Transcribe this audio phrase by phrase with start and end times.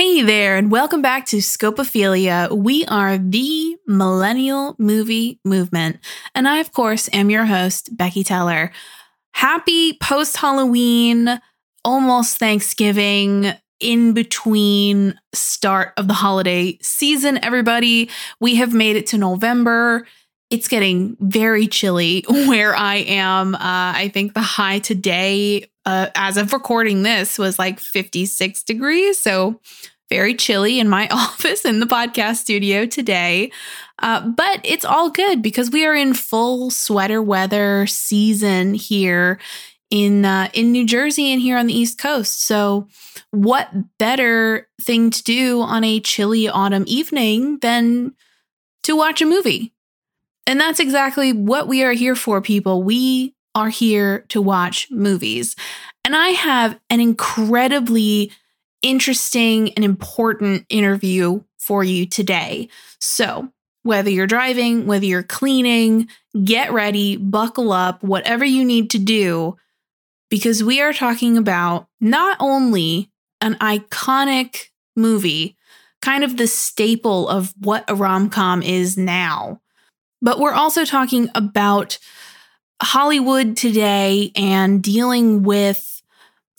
[0.00, 2.50] Hey there, and welcome back to Scopophilia.
[2.50, 5.98] We are the millennial movie movement.
[6.34, 8.72] And I, of course, am your host, Becky Teller.
[9.32, 11.38] Happy post Halloween,
[11.84, 18.08] almost Thanksgiving, in between start of the holiday season, everybody.
[18.40, 20.06] We have made it to November.
[20.50, 23.54] It's getting very chilly where I am.
[23.54, 29.18] Uh, I think the high today uh, as of recording this was like 56 degrees.
[29.18, 29.60] So
[30.10, 33.50] very chilly in my office in the podcast studio today.
[34.00, 39.38] Uh, but it's all good because we are in full sweater weather season here
[39.90, 42.42] in uh, in New Jersey and here on the East Coast.
[42.42, 42.88] So,
[43.30, 48.14] what better thing to do on a chilly autumn evening than
[48.84, 49.74] to watch a movie?
[50.46, 52.82] And that's exactly what we are here for, people.
[52.82, 55.56] We are here to watch movies.
[56.04, 58.32] And I have an incredibly
[58.82, 62.68] interesting and important interview for you today.
[62.98, 66.08] So, whether you're driving, whether you're cleaning,
[66.44, 69.56] get ready, buckle up, whatever you need to do,
[70.28, 75.56] because we are talking about not only an iconic movie,
[76.02, 79.60] kind of the staple of what a rom com is now,
[80.22, 81.98] but we're also talking about
[82.82, 86.02] Hollywood today and dealing with,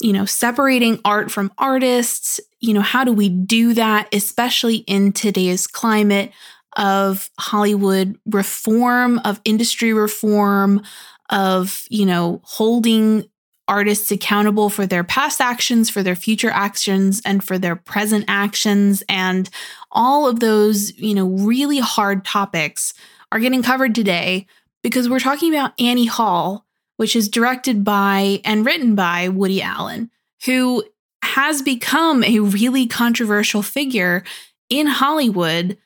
[0.01, 2.39] you know, separating art from artists.
[2.59, 6.31] You know, how do we do that, especially in today's climate
[6.77, 10.81] of Hollywood reform, of industry reform,
[11.29, 13.25] of, you know, holding
[13.67, 19.01] artists accountable for their past actions, for their future actions, and for their present actions.
[19.07, 19.49] And
[19.91, 22.93] all of those, you know, really hard topics
[23.31, 24.45] are getting covered today
[24.83, 26.65] because we're talking about Annie Hall,
[26.97, 30.09] which is directed by and written by Woody Allen,
[30.45, 30.83] who
[31.23, 34.23] has become a really controversial figure
[34.69, 35.77] in Hollywood,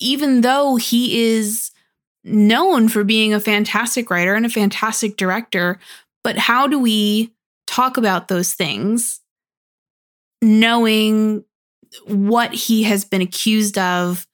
[0.00, 1.70] even though he is
[2.24, 5.78] known for being a fantastic writer and a fantastic director.
[6.22, 7.32] But how do we
[7.66, 9.20] talk about those things
[10.40, 11.44] knowing
[12.06, 14.26] what he has been accused of,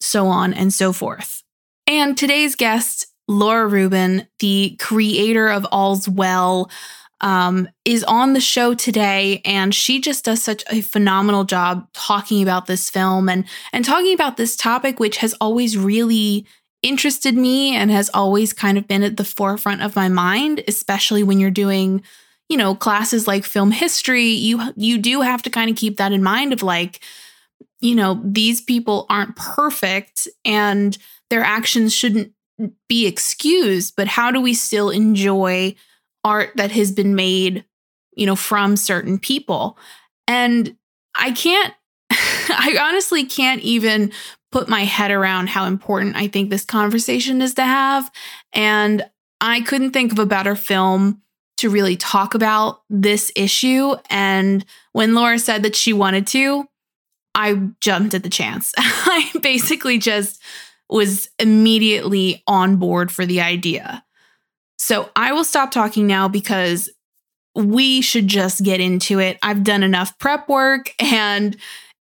[0.00, 1.42] so on and so forth?
[1.86, 6.70] And today's guest Laura Rubin, the creator of Allswell,
[7.20, 12.42] um, is on the show today, and she just does such a phenomenal job talking
[12.42, 16.46] about this film and and talking about this topic, which has always really
[16.82, 21.22] interested me and has always kind of been at the forefront of my mind, especially
[21.22, 22.02] when you're doing,
[22.48, 24.26] you know, classes like film history.
[24.26, 27.00] You you do have to kind of keep that in mind of like,
[27.80, 30.98] you know, these people aren't perfect and
[31.30, 32.32] their actions shouldn't
[32.88, 35.74] be excused, but how do we still enjoy
[36.24, 37.64] art that has been made,
[38.14, 39.78] you know, from certain people?
[40.26, 40.76] And
[41.14, 41.74] I can't,
[42.10, 44.12] I honestly can't even
[44.52, 48.10] put my head around how important I think this conversation is to have.
[48.52, 49.04] And
[49.40, 51.20] I couldn't think of a better film
[51.58, 53.94] to really talk about this issue.
[54.10, 56.66] And when Laura said that she wanted to,
[57.34, 58.72] I jumped at the chance.
[58.78, 60.40] I basically just
[60.88, 64.04] was immediately on board for the idea.
[64.78, 66.90] So I will stop talking now because
[67.54, 69.38] we should just get into it.
[69.42, 71.56] I've done enough prep work and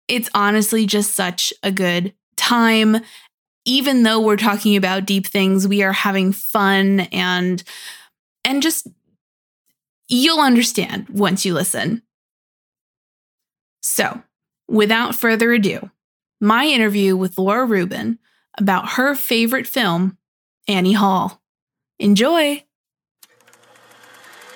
[0.08, 2.98] it's honestly just such a good time.
[3.64, 7.64] Even though we're talking about deep things, we are having fun and
[8.44, 8.88] and just
[10.08, 12.04] you'll understand once you listen.
[13.82, 14.22] So,
[14.68, 15.90] without further ado,
[16.40, 18.20] my interview with Laura Rubin
[18.58, 20.18] about her favorite film,
[20.68, 21.42] Annie Hall.
[22.00, 22.64] Enjoy!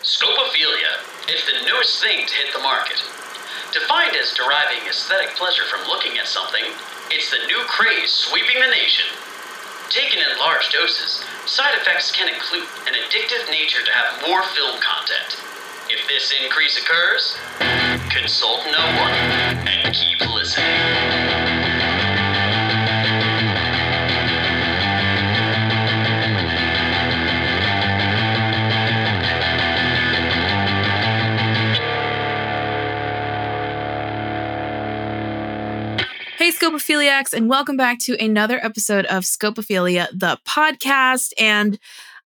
[0.02, 1.00] Scopophilia.
[1.28, 2.98] It's the newest thing to hit the market.
[3.72, 6.64] Defined as deriving aesthetic pleasure from looking at something,
[7.12, 9.06] it's the new craze sweeping the nation.
[9.90, 14.80] Taken in large doses, side effects can include an addictive nature to have more film
[14.81, 15.38] content.
[15.90, 17.38] If this increase occurs,
[18.10, 19.14] consult no one
[19.68, 21.79] and keep listening.
[36.60, 41.32] Scopophiliacs, and welcome back to another episode of Scopophilia, the podcast.
[41.40, 41.80] And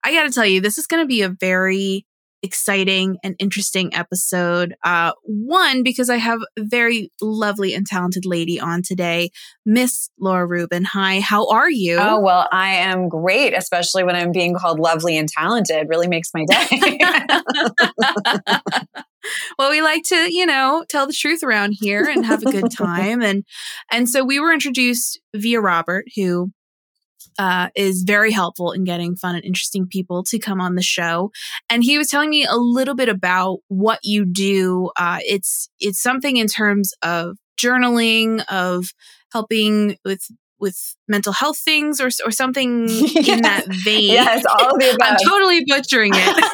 [0.04, 2.08] I got to tell you, this is going to be a very
[2.44, 4.76] exciting and interesting episode.
[4.84, 9.32] Uh, one, because I have a very lovely and talented lady on today,
[9.66, 10.84] Miss Laura Rubin.
[10.84, 11.98] Hi, how are you?
[12.00, 15.88] Oh, well, I am great, especially when I'm being called lovely and talented.
[15.90, 17.00] Really makes my day.
[19.58, 22.72] well, we like to, you know, tell the truth around here and have a good
[22.78, 23.22] time.
[23.22, 23.46] and
[23.90, 26.52] and so we were introduced via Robert, who
[27.38, 31.32] uh, is very helpful in getting fun and interesting people to come on the show.
[31.70, 34.92] And he was telling me a little bit about what you do.
[34.98, 38.94] Uh, it's it's something in terms of journaling, of
[39.32, 40.28] helping with
[40.60, 43.28] with mental health things or or something yes.
[43.28, 44.12] in that vein.
[44.12, 45.08] Yes, all of the above.
[45.12, 46.54] I'm totally butchering it.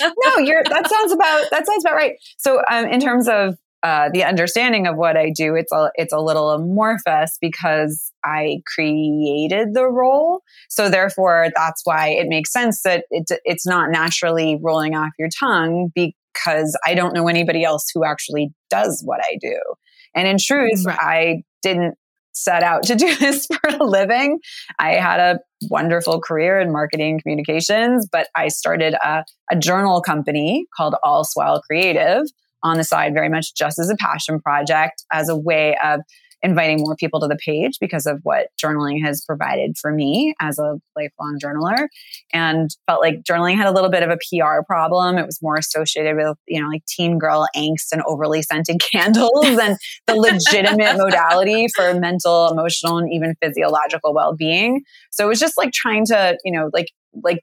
[0.24, 2.14] no, you're that sounds about that sounds about right.
[2.38, 6.12] So, um, in terms of uh, the understanding of what I do, it's a it's
[6.12, 10.42] a little amorphous because I created the role.
[10.68, 15.28] So therefore, that's why it makes sense that it's it's not naturally rolling off your
[15.38, 19.58] tongue because I don't know anybody else who actually does what I do.
[20.14, 20.98] And in truth, right.
[21.00, 21.96] I didn't
[22.34, 24.38] set out to do this for a living.
[24.78, 25.40] I had a
[25.70, 32.22] wonderful career in marketing communications, but I started a, a journal company called Allswell Creative
[32.62, 36.00] on the side, very much just as a passion project, as a way of
[36.42, 40.58] inviting more people to the page because of what journaling has provided for me as
[40.58, 41.86] a lifelong journaler
[42.32, 45.18] and felt like journaling had a little bit of a PR problem.
[45.18, 49.44] It was more associated with, you know, like teen girl angst and overly scented candles
[49.44, 49.76] and
[50.06, 54.82] the legitimate modality for mental, emotional, and even physiological well-being.
[55.10, 56.88] So it was just like trying to, you know, like
[57.22, 57.40] like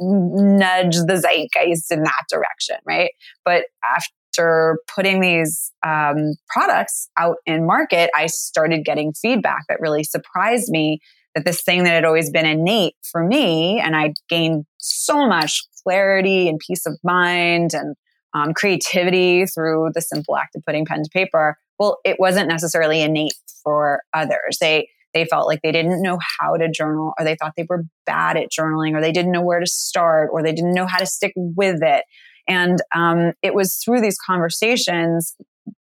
[0.00, 3.10] nudge the zeitgeist in that direction, right?
[3.44, 9.80] But after after putting these um, products out in market, I started getting feedback that
[9.80, 11.00] really surprised me
[11.34, 15.62] that this thing that had always been innate for me, and I gained so much
[15.82, 17.94] clarity and peace of mind and
[18.34, 21.56] um, creativity through the simple act of putting pen to paper.
[21.78, 24.58] Well, it wasn't necessarily innate for others.
[24.60, 27.84] They they felt like they didn't know how to journal, or they thought they were
[28.06, 30.98] bad at journaling, or they didn't know where to start, or they didn't know how
[30.98, 32.04] to stick with it.
[32.50, 35.36] And um, it was through these conversations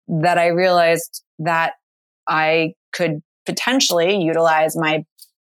[0.07, 1.73] that I realized that
[2.29, 5.05] I could potentially utilize my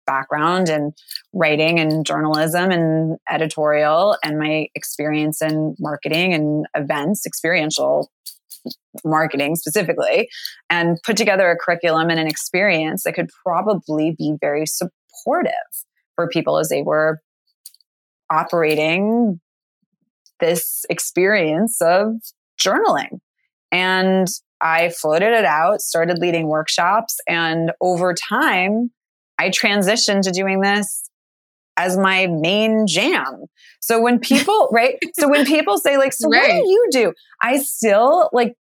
[0.07, 0.93] background in
[1.33, 8.11] writing and journalism and editorial and my experience in marketing and events, experiential
[9.05, 10.29] marketing specifically,
[10.69, 15.53] and put together a curriculum and an experience that could probably be very supportive
[16.17, 17.21] for people as they were
[18.31, 19.41] operating
[20.41, 22.13] this experience of
[22.61, 23.21] journaling.
[23.71, 24.27] And
[24.61, 28.91] I floated it out, started leading workshops, and over time,
[29.39, 31.09] I transitioned to doing this
[31.77, 33.45] as my main jam.
[33.81, 34.99] So when people, right?
[35.19, 36.41] So when people say, like, so right.
[36.41, 37.13] what do you do?
[37.43, 38.55] I still like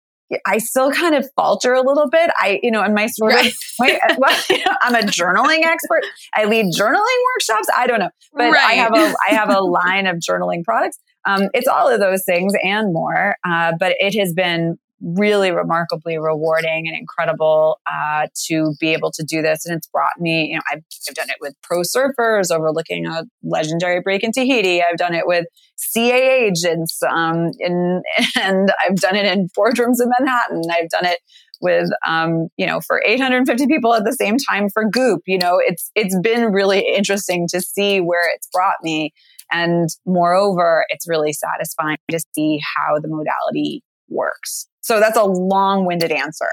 [0.44, 2.30] I still kind of falter a little bit.
[2.36, 3.46] I, you know, in my sort right.
[3.46, 6.04] of, my, well, you know, I'm a journaling expert.
[6.34, 7.68] I lead journaling workshops.
[7.76, 8.56] I don't know, but right.
[8.56, 10.98] I have a, I have a line of journaling products.
[11.26, 13.36] Um, it's all of those things and more.
[13.44, 19.22] Uh, but it has been really remarkably rewarding and incredible uh, to be able to
[19.22, 19.66] do this.
[19.66, 23.24] And it's brought me, you know, I've, I've done it with pro surfers overlooking a
[23.42, 24.82] legendary break in Tahiti.
[24.82, 25.46] I've done it with
[25.76, 28.02] CA agents, um, in,
[28.40, 30.62] and I've done it in boardrooms in Manhattan.
[30.70, 31.18] I've done it
[31.60, 35.58] with um, you know for 850 people at the same time for goop you know
[35.58, 39.14] it's it's been really interesting to see where it's brought me
[39.50, 44.68] and moreover it's really satisfying to see how the modality works.
[44.82, 46.48] So that's a long-winded answer.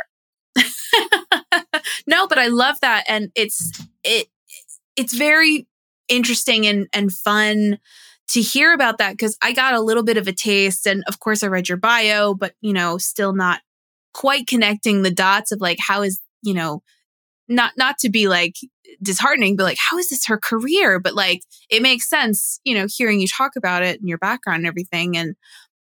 [2.07, 3.03] no, but I love that.
[3.07, 3.71] And it's
[4.03, 4.27] it
[4.95, 5.67] it's very
[6.07, 7.79] interesting and and fun
[8.29, 10.87] to hear about that because I got a little bit of a taste.
[10.87, 13.61] And of course I read your bio but you know still not
[14.13, 16.83] quite connecting the dots of like how is you know
[17.47, 18.55] not not to be like
[19.01, 22.85] disheartening but like how is this her career but like it makes sense you know
[22.89, 25.35] hearing you talk about it and your background and everything and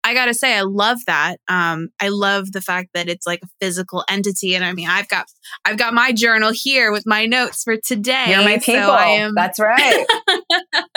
[0.06, 1.38] I gotta say, I love that.
[1.48, 4.54] Um, I love the fact that it's like a physical entity.
[4.54, 5.26] And I mean, I've got
[5.66, 8.26] I've got my journal here with my notes for today.
[8.28, 8.84] You're my people.
[8.84, 10.06] So I am, That's right.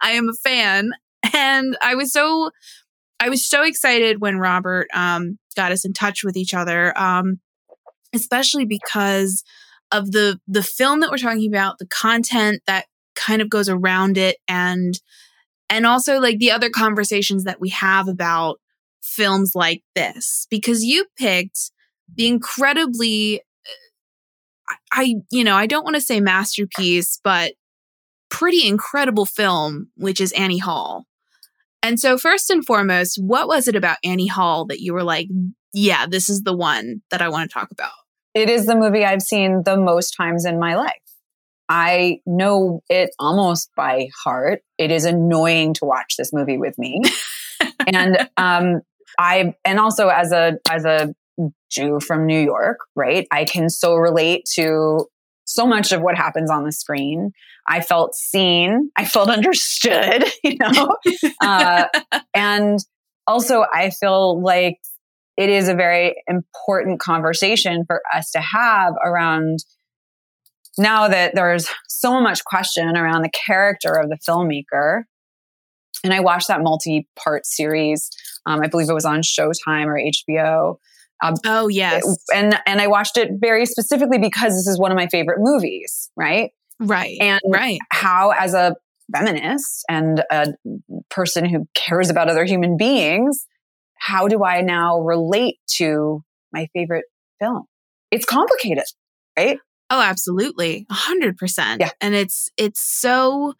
[0.00, 0.92] I am a fan,
[1.34, 2.50] and I was so
[3.20, 7.40] I was so excited when Robert um, got us in touch with each other, um,
[8.14, 9.44] especially because
[9.92, 14.18] of the the film that we're talking about, the content that kind of goes around
[14.18, 14.98] it, and
[15.68, 18.60] and also like the other conversations that we have about
[19.02, 21.70] films like this because you picked
[22.14, 23.40] the incredibly
[24.70, 27.54] uh, I you know I don't want to say masterpiece but
[28.28, 31.06] pretty incredible film which is Annie Hall.
[31.82, 35.28] And so first and foremost, what was it about Annie Hall that you were like,
[35.72, 37.92] yeah, this is the one that I want to talk about?
[38.34, 40.92] It is the movie I've seen the most times in my life.
[41.68, 44.62] I know it almost by heart.
[44.76, 47.00] It is annoying to watch this movie with me.
[47.86, 48.80] and um,
[49.18, 51.14] I and also as a as a
[51.70, 53.26] Jew from New York, right?
[53.30, 55.06] I can so relate to
[55.44, 57.32] so much of what happens on the screen.
[57.68, 60.96] I felt seen, I felt understood, you know,
[61.40, 61.86] uh,
[62.34, 62.78] and
[63.26, 64.78] also I feel like
[65.36, 69.58] it is a very important conversation for us to have around
[70.78, 75.02] now that there's so much question around the character of the filmmaker.
[76.02, 78.08] And I watched that multi part series.
[78.46, 80.76] Um, I believe it was on Showtime or HBO.
[81.22, 82.02] Um, oh yes,
[82.34, 86.10] and and I watched it very specifically because this is one of my favorite movies,
[86.16, 86.50] right?
[86.78, 87.78] Right, and right.
[87.90, 88.74] How, as a
[89.14, 90.54] feminist and a
[91.10, 93.46] person who cares about other human beings,
[94.00, 97.04] how do I now relate to my favorite
[97.40, 97.64] film?
[98.10, 98.84] It's complicated,
[99.38, 99.58] right?
[99.90, 100.86] Oh, absolutely.
[100.90, 101.80] A hundred percent.
[101.80, 101.90] Yeah.
[102.00, 103.54] And it's, it's so,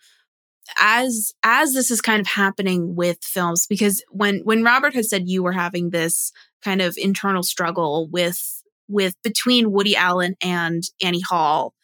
[0.78, 5.28] as as this is kind of happening with films because when when Robert had said
[5.28, 6.32] you were having this
[6.62, 11.74] kind of internal struggle with with between Woody Allen and Annie Hall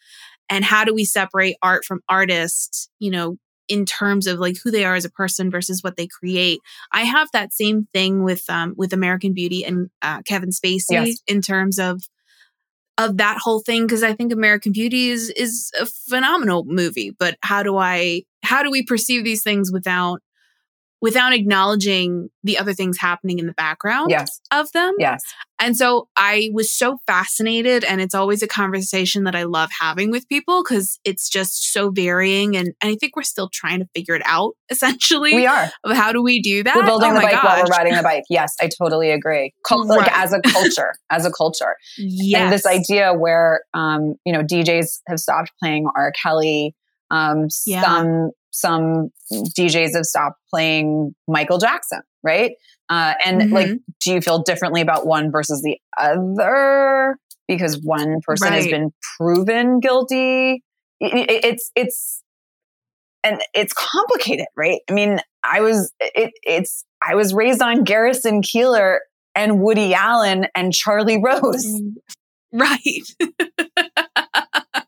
[0.49, 3.37] and how do we separate art from artist, you know,
[3.67, 6.59] in terms of like who they are as a person versus what they create.
[6.91, 11.21] I have that same thing with um with American Beauty and uh, Kevin Spacey yes.
[11.27, 12.01] in terms of
[12.97, 17.37] of that whole thing because I think American Beauty is is a phenomenal movie, but
[17.41, 20.21] how do I how do we perceive these things without
[21.01, 24.39] without acknowledging the other things happening in the background yes.
[24.51, 24.93] of them.
[24.97, 25.21] Yes.
[25.59, 30.11] And so I was so fascinated and it's always a conversation that I love having
[30.11, 33.87] with people because it's just so varying and, and I think we're still trying to
[33.95, 35.35] figure it out essentially.
[35.35, 35.69] We are.
[35.83, 36.75] Of how do we do that?
[36.75, 37.43] We're building oh the bike gosh.
[37.43, 38.23] while we're riding the bike.
[38.29, 39.53] Yes, I totally agree.
[39.65, 39.99] Cul- right.
[39.99, 41.75] Like as a culture, as a culture.
[41.97, 42.41] Yes.
[42.41, 46.11] And this idea where um, you know, DJs have stopped playing R.
[46.21, 46.75] Kelly
[47.09, 47.81] um, yeah.
[47.81, 52.51] some some DJs have stopped playing Michael Jackson, right?
[52.89, 53.53] Uh, and mm-hmm.
[53.53, 53.69] like,
[54.01, 58.55] do you feel differently about one versus the other because one person right.
[58.55, 60.63] has been proven guilty?
[60.99, 62.23] It, it, it's it's
[63.23, 64.79] and it's complicated, right?
[64.89, 68.99] I mean, I was it, it's I was raised on Garrison Keillor
[69.35, 71.81] and Woody Allen and Charlie Rose,
[72.53, 73.03] right?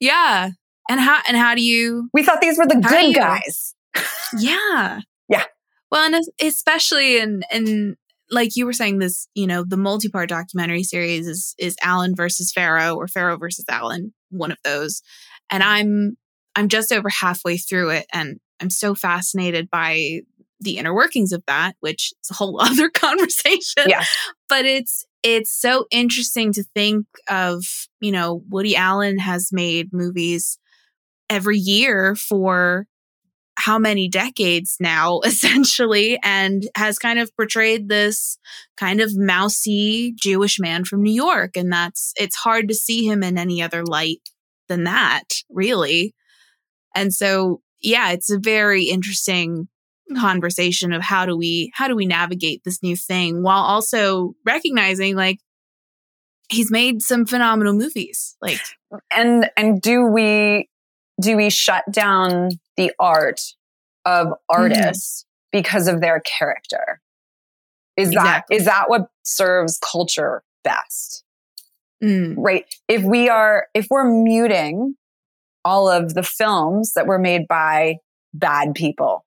[0.00, 0.50] yeah,
[0.88, 2.08] and how and how do you?
[2.12, 3.74] We thought these were the good guys.
[4.38, 5.00] yeah.
[5.28, 5.44] Yeah.
[5.90, 7.96] Well, and especially in in
[8.30, 12.14] like you were saying, this you know the multi part documentary series is is Allen
[12.14, 15.02] versus Farrow or Farrow versus Allen, one of those,
[15.50, 16.16] and I'm
[16.54, 20.20] I'm just over halfway through it, and I'm so fascinated by
[20.60, 23.84] the inner workings of that, which is a whole other conversation.
[23.86, 24.04] Yeah.
[24.48, 27.64] But it's it's so interesting to think of,
[28.00, 30.58] you know, Woody Allen has made movies
[31.28, 32.86] every year for
[33.58, 38.38] how many decades now, essentially, and has kind of portrayed this
[38.76, 41.56] kind of mousy Jewish man from New York.
[41.56, 44.20] And that's, it's hard to see him in any other light
[44.68, 46.14] than that, really.
[46.94, 49.68] And so, yeah, it's a very interesting
[50.14, 55.16] conversation of how do we how do we navigate this new thing while also recognizing
[55.16, 55.40] like
[56.48, 58.60] he's made some phenomenal movies like
[59.10, 60.68] and and do we
[61.20, 63.40] do we shut down the art
[64.04, 64.34] of mm-hmm.
[64.48, 65.60] artists mm-hmm.
[65.60, 67.00] because of their character?
[67.96, 68.56] Is exactly.
[68.56, 71.24] that is that what serves culture best?
[72.04, 72.34] Mm.
[72.36, 72.66] Right.
[72.88, 74.96] If we are if we're muting
[75.64, 77.96] all of the films that were made by
[78.34, 79.24] bad people,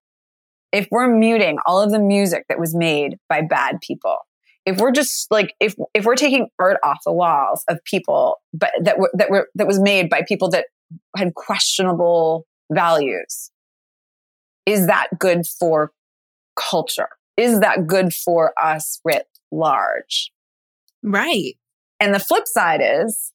[0.71, 4.17] if we're muting all of the music that was made by bad people,
[4.65, 8.71] if we're just like if if we're taking art off the walls of people but
[8.81, 10.65] that were that were that was made by people that
[11.15, 13.51] had questionable values.
[14.65, 15.91] Is that good for
[16.55, 17.09] culture?
[17.37, 20.31] Is that good for us writ large?
[21.03, 21.55] Right.
[21.99, 23.33] And the flip side is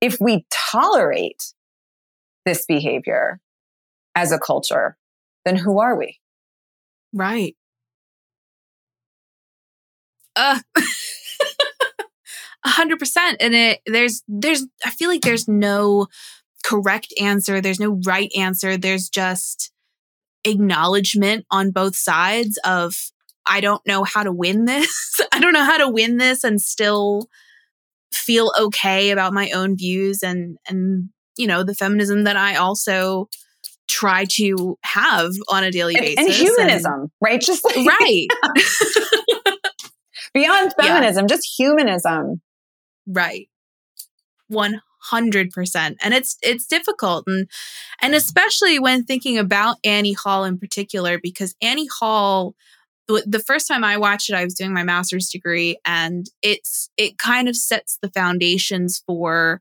[0.00, 1.42] if we tolerate
[2.46, 3.40] this behavior
[4.14, 4.96] as a culture,
[5.44, 6.18] then who are we?
[7.12, 7.56] Right.
[10.36, 10.60] Uh
[12.64, 13.38] A hundred percent.
[13.40, 16.08] And it there's there's I feel like there's no
[16.64, 17.60] correct answer.
[17.60, 18.76] There's no right answer.
[18.76, 19.72] There's just
[20.44, 22.94] acknowledgement on both sides of
[23.46, 25.20] I don't know how to win this.
[25.32, 27.28] I don't know how to win this and still
[28.12, 33.28] feel okay about my own views and and you know the feminism that I also
[33.88, 38.26] try to have on a daily basis and, and humanism and, right just like, right
[40.34, 41.28] beyond feminism yeah.
[41.28, 42.40] just humanism
[43.10, 43.48] Right.
[44.52, 47.48] 100% and it's it's difficult and
[48.02, 52.56] and especially when thinking about Annie Hall in particular because Annie Hall
[53.26, 57.18] the first time I watched it, I was doing my master's degree, and it's it
[57.18, 59.60] kind of sets the foundations for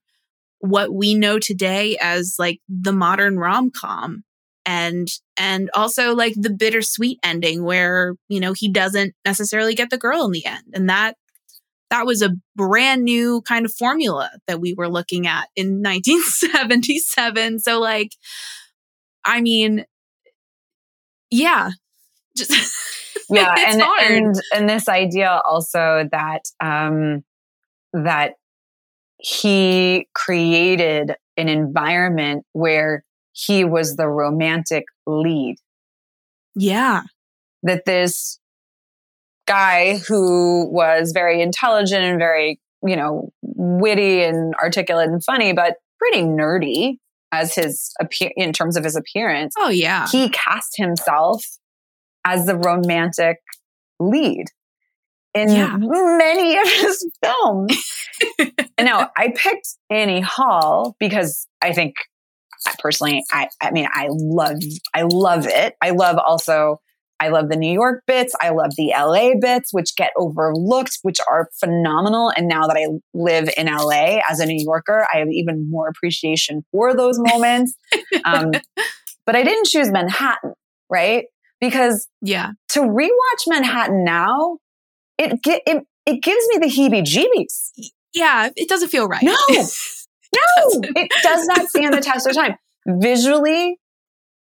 [0.60, 4.24] what we know today as like the modern rom com,
[4.66, 9.98] and and also like the bittersweet ending where you know he doesn't necessarily get the
[9.98, 11.16] girl in the end, and that
[11.90, 17.60] that was a brand new kind of formula that we were looking at in 1977.
[17.60, 18.12] So like,
[19.26, 19.86] I mean,
[21.32, 21.72] yeah,
[22.38, 22.52] just
[23.30, 27.24] yeah and, and and this idea also that um
[27.94, 28.34] that
[29.20, 33.04] he created an environment where
[33.34, 35.56] he was the romantic lead.
[36.56, 37.04] Yeah.
[37.64, 38.40] That this
[39.50, 45.76] guy who was very intelligent and very you know witty and articulate and funny but
[45.98, 46.98] pretty nerdy
[47.32, 51.44] as his appear in terms of his appearance oh yeah he cast himself
[52.26, 53.38] as the romantic
[54.00, 54.46] lead
[55.34, 55.78] in yeah.
[55.78, 58.06] many of his films.
[58.80, 61.96] now, I picked Annie Hall because I think
[62.68, 64.58] I personally, I, I mean, I love,
[64.94, 65.76] I love it.
[65.82, 66.82] I love also,
[67.20, 68.34] I love the New York bits.
[68.42, 72.32] I love the LA bits, which get overlooked, which are phenomenal.
[72.36, 75.88] And now that I live in LA as a New Yorker, I have even more
[75.88, 77.76] appreciation for those moments.
[78.26, 78.52] um,
[79.26, 80.54] but I didn't choose Manhattan,
[80.90, 81.26] right?
[81.60, 84.58] because yeah, to rewatch Manhattan now,
[85.18, 87.92] it it it gives me the heebie-jeebies.
[88.14, 89.24] Yeah, it doesn't feel right.
[89.24, 92.56] No, no, it does not stand the test of time.
[92.88, 93.78] Visually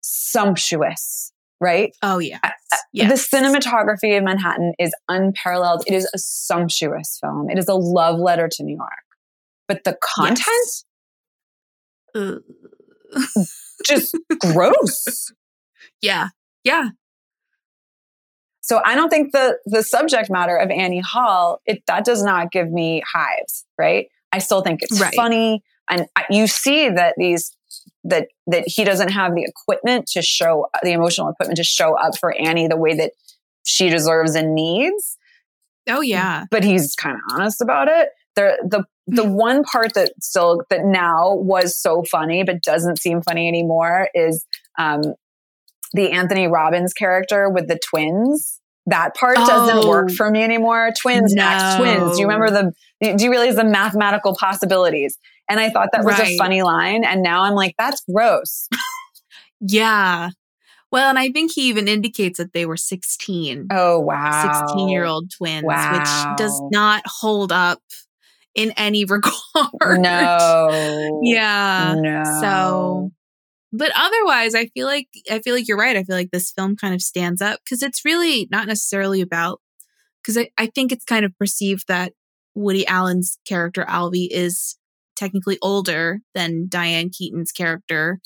[0.02, 1.33] sumptuous,
[1.64, 1.96] right?
[2.04, 2.40] Oh yeah.
[2.44, 2.54] Yes.
[2.72, 5.84] Uh, uh, the cinematography of Manhattan is unparalleled.
[5.88, 7.50] It is a sumptuous film.
[7.50, 8.90] It is a love letter to New York.
[9.68, 10.86] But the content, yes.
[12.14, 12.36] Uh.
[13.86, 15.32] just gross.
[16.02, 16.30] Yeah,
[16.64, 16.90] yeah.
[18.62, 22.52] So I don't think the the subject matter of Annie Hall it that does not
[22.52, 24.08] give me hives, right?
[24.32, 25.14] I still think it's right.
[25.16, 27.56] funny, and I, you see that these
[28.04, 32.18] that that he doesn't have the equipment to show the emotional equipment to show up
[32.18, 33.12] for Annie the way that
[33.64, 35.18] she deserves and needs.
[35.90, 38.10] Oh yeah, but he's kind of honest about it.
[38.36, 39.34] The the the mm.
[39.34, 44.46] one part that still that now was so funny but doesn't seem funny anymore is
[44.80, 45.02] um,
[45.94, 48.60] the Anthony Robbins character with the twins.
[48.86, 50.92] That part oh, doesn't work for me anymore.
[51.00, 51.44] Twins, no.
[51.44, 52.16] Max, twins.
[52.16, 52.52] Do you remember
[53.00, 55.18] the, do you realize the mathematical possibilities?
[55.50, 56.30] And I thought that was right.
[56.30, 57.04] a funny line.
[57.04, 58.68] And now I'm like, that's gross.
[59.62, 60.30] yeah.
[60.92, 63.68] Well, and I think he even indicates that they were 16.
[63.72, 64.64] Oh, wow.
[64.66, 66.00] 16 year old twins, wow.
[66.00, 67.82] which does not hold up
[68.56, 70.00] in any regard.
[70.00, 71.20] No.
[71.24, 71.96] yeah.
[71.98, 72.24] No.
[72.42, 73.12] So
[73.74, 76.78] but otherwise i feel like i feel like you're right i feel like this film
[76.78, 79.60] kind of stands up because it's really not necessarily about
[80.22, 82.14] because I, I think it's kind of perceived that
[82.56, 84.78] woody allen's character alvy is
[85.16, 88.20] technically older than diane keaton's character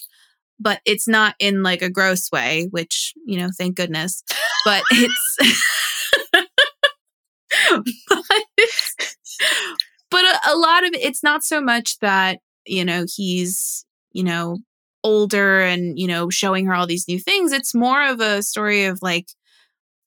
[0.60, 4.24] but it's not in like a gross way which you know thank goodness
[4.66, 5.38] but it's
[8.10, 8.24] but,
[10.12, 14.58] but a, a lot of it's not so much that you know he's you know
[15.08, 17.54] older and, you know, showing her all these new things.
[17.54, 19.28] It's more of a story of like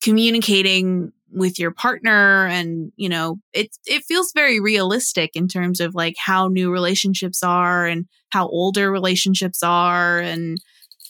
[0.03, 5.95] communicating with your partner and, you know, it it feels very realistic in terms of
[5.95, 10.57] like how new relationships are and how older relationships are and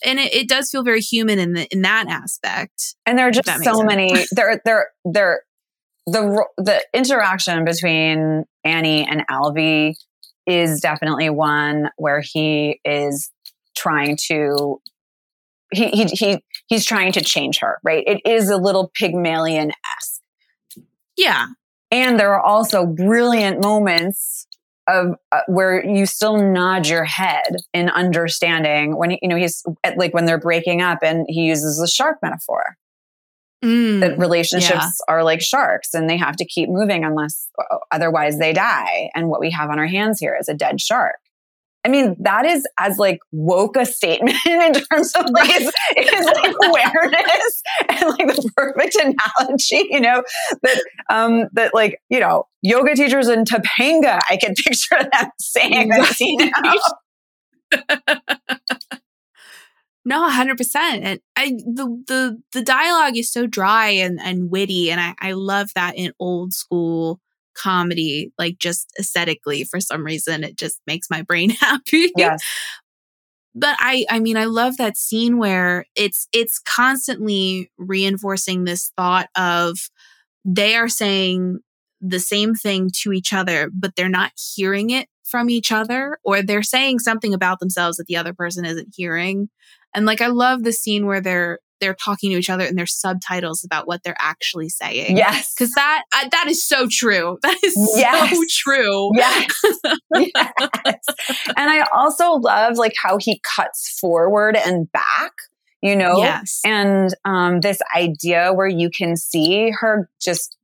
[0.04, 2.94] and it, it does feel very human in the in that aspect.
[3.06, 3.84] And there are just so sense.
[3.84, 5.42] many there there there
[6.06, 9.94] the the interaction between Annie and Alvy
[10.46, 13.30] is definitely one where he is
[13.76, 14.80] trying to
[15.72, 18.04] he, he, he he's trying to change her, right?
[18.06, 20.11] It is a little Pygmalion esque.
[21.16, 21.46] Yeah.
[21.90, 24.46] And there are also brilliant moments
[24.88, 29.62] of uh, where you still nod your head in understanding when you know he's
[29.96, 32.76] like when they're breaking up and he uses the shark metaphor.
[33.64, 35.14] Mm, that relationships yeah.
[35.14, 37.48] are like sharks and they have to keep moving unless
[37.92, 39.08] otherwise they die.
[39.14, 41.14] And what we have on our hands here is a dead shark.
[41.84, 46.26] I mean, that is as like woke a statement in terms of like his, his
[46.26, 48.94] like awareness and like the perfect
[49.38, 50.22] analogy, you know,
[50.62, 55.88] that um that like, you know, yoga teachers in Topanga, I can picture them saying
[55.88, 56.80] that
[60.04, 61.04] No, hundred percent.
[61.04, 65.32] And I the the the dialogue is so dry and, and witty, and I, I
[65.32, 67.20] love that in old school
[67.54, 70.42] comedy, like just aesthetically for some reason.
[70.42, 72.10] It just makes my brain happy.
[72.16, 72.42] Yes.
[73.54, 79.28] But I I mean I love that scene where it's it's constantly reinforcing this thought
[79.36, 79.78] of
[80.44, 81.60] they are saying
[82.00, 86.42] the same thing to each other but they're not hearing it from each other or
[86.42, 89.48] they're saying something about themselves that the other person isn't hearing.
[89.94, 92.94] And like I love the scene where they're they're talking to each other and there's
[92.94, 95.16] subtitles about what they're actually saying.
[95.16, 95.52] Yes.
[95.54, 97.38] Cuz that I, that is so true.
[97.42, 98.30] That is yes.
[98.30, 99.10] so true.
[99.14, 99.50] Yes.
[100.14, 101.04] yes.
[101.56, 105.32] And I also love like how he cuts forward and back
[105.82, 110.56] you know yes and um, this idea where you can see her just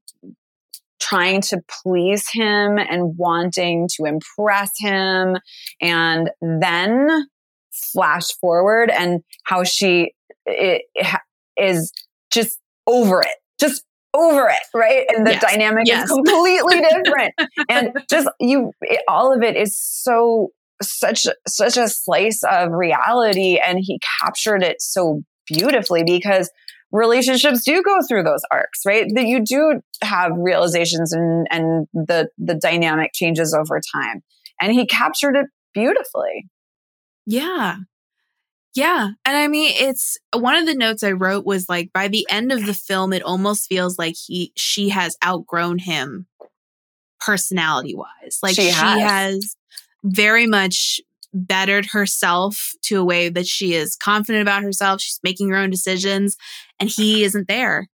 [1.01, 5.37] trying to please him and wanting to impress him
[5.81, 7.27] and then
[7.73, 10.13] flash forward and how she
[10.49, 11.21] it, it
[11.57, 11.93] is
[12.33, 13.85] just over it just
[14.15, 15.43] over it right and the yes.
[15.43, 16.05] dynamic yes.
[16.05, 17.35] is completely different
[17.69, 20.49] and just you it, all of it is so
[20.81, 26.51] such such a slice of reality and he captured it so beautifully because
[26.93, 29.07] relationships do go through those arcs, right?
[29.15, 34.23] That you do have realizations and and the the dynamic changes over time.
[34.61, 36.49] And he captured it beautifully.
[37.27, 37.77] Yeah.
[38.79, 39.09] Yeah.
[39.25, 42.53] And I mean, it's one of the notes I wrote was like by the end
[42.53, 46.29] of the film, it almost feels like he she has outgrown him
[47.19, 48.39] personality wise.
[48.41, 48.95] Like she, has.
[48.95, 49.57] she has
[50.05, 51.01] very much
[51.35, 55.01] bettered herself to a way that she is confident about herself.
[55.01, 56.37] She's making her own decisions,
[56.79, 57.89] and he isn't there.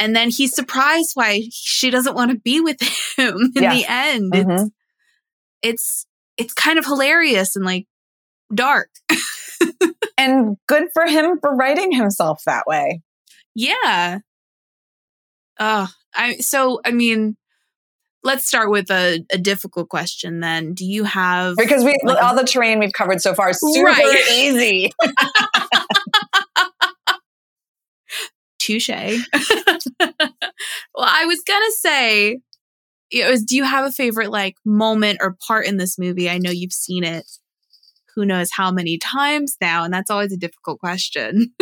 [0.00, 2.80] And then he's surprised why she doesn't want to be with
[3.18, 4.32] him in the end.
[4.32, 4.50] Mm-hmm.
[4.50, 4.70] It's,
[5.60, 6.06] it's
[6.38, 7.86] it's kind of hilarious and like
[8.54, 8.88] dark.
[10.18, 13.00] and good for him for writing himself that way.
[13.54, 14.18] Yeah.
[15.58, 17.36] Oh, I so I mean,
[18.22, 20.74] let's start with a, a, difficult question then.
[20.74, 23.86] Do you have because we like, all the terrain we've covered so far is super
[23.86, 24.28] right.
[24.32, 24.92] easy.
[28.58, 28.88] Touche.
[28.90, 29.22] well,
[30.98, 32.38] I was gonna say,
[33.10, 33.44] it was.
[33.44, 36.28] Do you have a favorite like moment or part in this movie?
[36.28, 37.24] I know you've seen it.
[38.18, 41.54] Who knows how many times now, and that's always a difficult question.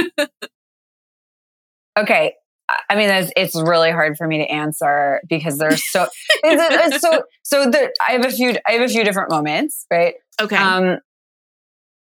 [1.99, 2.33] okay,
[2.89, 6.07] I mean, it's, it's really hard for me to answer because there's so
[6.43, 7.71] it's, it's so so.
[7.71, 8.57] The, I have a few.
[8.67, 10.15] I have a few different moments, right?
[10.41, 10.57] Okay.
[10.57, 10.97] Um,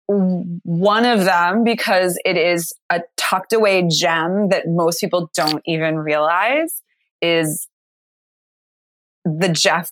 [0.08, 6.00] one of them because it is a tucked away gem that most people don't even
[6.00, 6.82] realize
[7.22, 7.68] is
[9.24, 9.92] the Jeff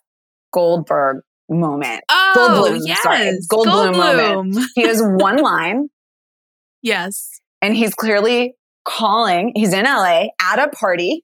[0.52, 2.04] Goldberg moment.
[2.10, 3.02] Oh, Goldblum, yes.
[3.02, 4.66] Sorry, Goldblum, Goldblum moment.
[4.76, 5.90] He has one line.
[6.82, 7.40] Yes.
[7.62, 8.56] And he's clearly
[8.86, 11.24] calling, he's in LA at a party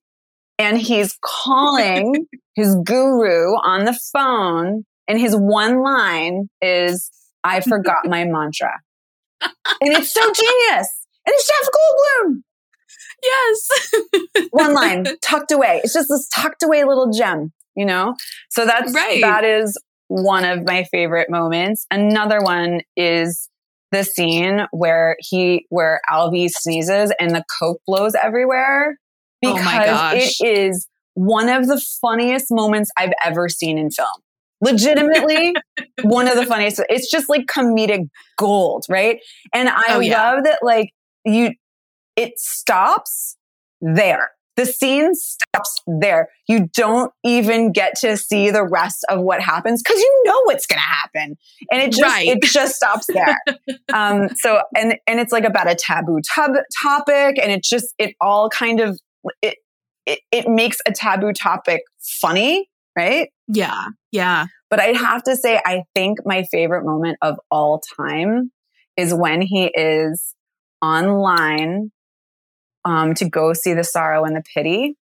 [0.58, 4.86] and he's calling his guru on the phone.
[5.08, 7.10] And his one line is,
[7.44, 8.80] I forgot my mantra.
[9.42, 10.90] And it's so genius.
[11.26, 12.42] And it's Jeff Goldblum.
[13.24, 14.50] Yes.
[14.52, 15.82] one line tucked away.
[15.84, 18.16] It's just this tucked away little gem, you know?
[18.50, 19.22] So that's, right.
[19.22, 19.78] that is
[20.14, 21.88] one of my favorite moments.
[21.90, 23.50] Another one is
[23.92, 29.00] the scene where he where Alvy sneezes and the coke blows everywhere
[29.44, 34.08] oh because oh it is one of the funniest moments I've ever seen in film.
[34.62, 35.56] Legitimately,
[36.04, 36.80] one of the funniest.
[36.90, 39.20] It's just like comedic gold, right?
[39.52, 40.32] And I oh, yeah.
[40.32, 40.92] love that, like
[41.26, 41.54] you,
[42.16, 43.36] it stops
[43.82, 44.30] there.
[44.56, 46.30] The scene stops there.
[46.48, 50.68] You don't even get to see the rest of what happens because you know what's
[50.68, 51.38] going to happen,
[51.72, 52.28] and it just right.
[52.28, 53.38] it just stops there.
[53.94, 56.52] um, so and and it's like about a taboo tub
[56.84, 59.00] topic, and it just it all kind of
[59.42, 59.58] it
[60.06, 61.82] it, it makes a taboo topic
[62.22, 63.30] funny, right?
[63.48, 64.48] Yeah, yeah.
[64.70, 68.52] But I'd have to say, I think my favorite moment of all time
[68.98, 70.34] is when he is
[70.82, 71.92] online
[72.86, 74.98] um, to go see the sorrow and the pity,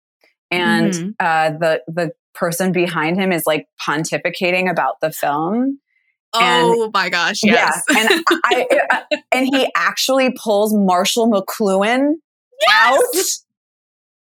[0.51, 1.09] and mm-hmm.
[1.19, 5.79] uh, the the person behind him is like pontificating about the film.
[6.33, 7.41] Oh and, my gosh!
[7.43, 12.15] Yes, yeah, and I, uh, and he actually pulls Marshall McLuhan
[12.67, 13.45] yes!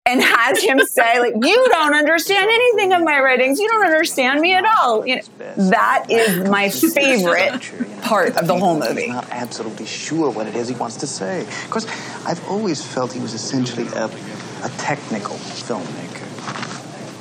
[0.05, 3.59] And has him say like you don't understand anything of my writings.
[3.59, 5.05] You don't understand me at all.
[5.07, 5.21] You know,
[5.69, 9.07] that is my favorite part of the whole movie.
[9.07, 11.41] not absolutely sure what it is he wants to say.
[11.41, 11.85] Of course
[12.25, 16.12] i've always felt he was essentially a, a technical filmmaker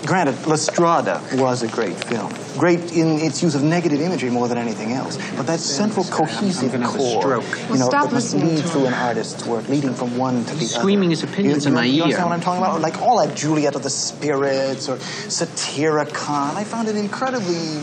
[0.05, 2.33] Granted, La Strada was a great film.
[2.59, 5.17] Great in its use of negative imagery more than anything else.
[5.37, 9.95] But that central cohesive core, you know, that must lead through an artist's work, leading
[9.95, 10.67] from one to the other.
[10.67, 11.11] Screaming other.
[11.11, 11.93] his opinions you, in my ear.
[11.93, 12.81] You understand what I'm talking about?
[12.81, 16.57] Like all that Juliet of the Spirits or Satyricon.
[16.57, 17.79] I found it incredibly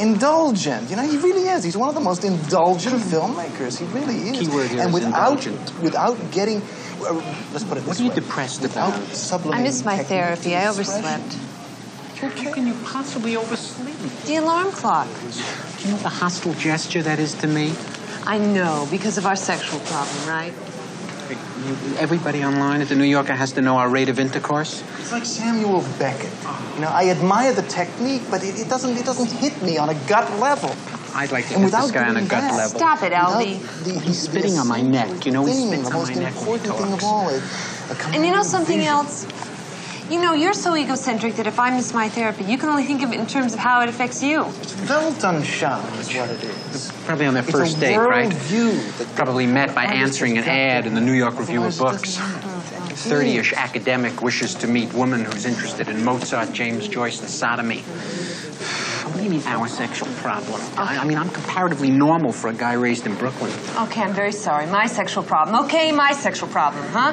[0.00, 0.90] indulgent.
[0.90, 1.62] You know, he really is.
[1.62, 3.78] He's one of the most indulgent filmmakers.
[3.78, 4.48] He really is.
[4.48, 5.82] Keyword here and is without indulgent.
[5.82, 6.58] without getting,
[7.04, 7.14] uh,
[7.52, 8.14] let's put it What this are you way.
[8.16, 9.14] depressed without about?
[9.14, 10.56] sublimating I missed my therapy.
[10.56, 11.04] I expression.
[11.04, 11.36] overslept.
[12.20, 13.96] How can you possibly oversleep?
[14.26, 15.08] The alarm clock.
[15.78, 17.72] Do you know the hostile gesture that is to me?
[18.26, 20.52] I know, because of our sexual problem, right?
[21.66, 24.82] You, everybody online at the New Yorker has to know our rate of intercourse.
[24.98, 26.32] It's like Samuel Beckett.
[26.74, 29.90] You know, I admire the technique, but it, it doesn't it doesn't hit me on
[29.90, 30.74] a gut level.
[31.14, 32.78] I'd like to And hit this guy on a gut that- level.
[32.78, 33.84] Stop it, Without Alvy.
[33.84, 36.60] the- He's spitting on my neck, you know, he thing, spits on my neck when
[36.60, 37.28] he important thing of all.
[37.28, 37.42] It,
[37.90, 38.92] a And you know something vision.
[38.94, 39.26] else?
[40.10, 43.02] You know, you're so egocentric that if I miss my therapy, you can only think
[43.02, 44.44] of it in terms of how it affects you.
[44.60, 46.90] It's Weltanschauung is what it is.
[47.04, 48.28] Probably on their It's first a date, right?
[48.28, 52.16] worldview that Probably met by answering an ad in the New York Review of Books.
[52.16, 52.50] doesn't-
[52.90, 57.84] 30-ish academic wishes to meet woman who's interested in Mozart, James Joyce, and sodomy.
[59.10, 60.60] What do you mean our sexual problem?
[60.76, 63.52] I, I mean, I'm comparatively normal for a guy raised in Brooklyn.
[63.78, 64.66] Okay, I'm very sorry.
[64.66, 65.64] My sexual problem.
[65.64, 67.12] Okay, my sexual problem, huh?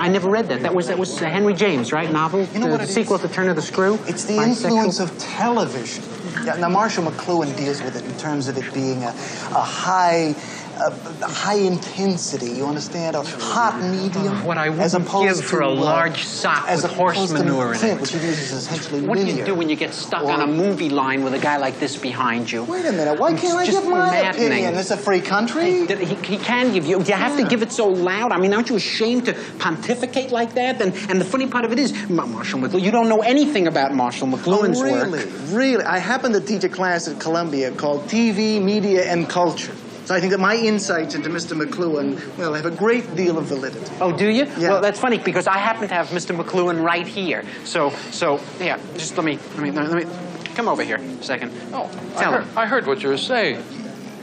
[0.00, 0.62] I never read that.
[0.62, 2.10] That was that was uh, Henry James, right?
[2.10, 3.22] Novel, You know the what it sequel is?
[3.22, 3.94] to Turn of the Screw.
[4.06, 4.46] It's the Bisexual.
[4.48, 6.04] influence of television.
[6.44, 10.34] Yeah, now, Marshall McLuhan deals with it in terms of it being a, a high,
[10.76, 12.50] a, a high intensity.
[12.50, 13.16] You understand?
[13.16, 14.44] A hot medium.
[14.44, 17.30] What I as wouldn't opposed give for to, a uh, large sock as with horse
[17.32, 18.00] manure in it.
[18.00, 20.46] which he uses essentially What do you do when you get stuck Or- on a
[20.46, 22.64] movie line with a guy like this behind you?
[22.64, 23.18] Wait a minute.
[23.18, 24.46] Why It's can't I give my maddening.
[24.48, 24.74] opinion?
[24.74, 25.86] It's a free country.
[25.86, 26.98] That He, he can give you.
[27.02, 28.32] Do you have to give it so loud?
[28.32, 30.80] I mean, aren't you ashamed to pontificate like that?
[30.82, 33.66] And, and the funny part of it is, Ma- Marshall McLuhan, you don't know anything
[33.66, 35.18] about Marshall McLuhan's oh, really?
[35.24, 35.28] work.
[35.50, 35.84] Really?
[35.84, 39.74] I happen to teach a class at Columbia called TV, Media, and Culture.
[40.04, 41.58] So I think that my insights into Mr.
[41.58, 43.90] McLuhan, well, have a great deal of validity.
[44.00, 44.44] Oh, do you?
[44.58, 44.68] Yeah.
[44.68, 46.38] Well, that's funny because I happen to have Mr.
[46.38, 47.42] McLuhan right here.
[47.64, 48.78] So, so yeah.
[48.94, 50.12] Just let me, let me, let me.
[50.54, 51.52] Come over here a second.
[51.72, 51.86] Oh,
[52.16, 52.58] I Tell heard, him.
[52.58, 53.62] I heard what you were saying.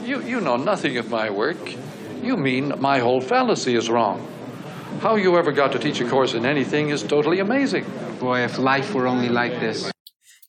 [0.03, 1.75] You, you know nothing of my work.
[2.21, 4.27] You mean my whole fallacy is wrong.
[5.01, 7.85] How you ever got to teach a course in anything is totally amazing.
[8.19, 9.91] Boy, if life were only like this.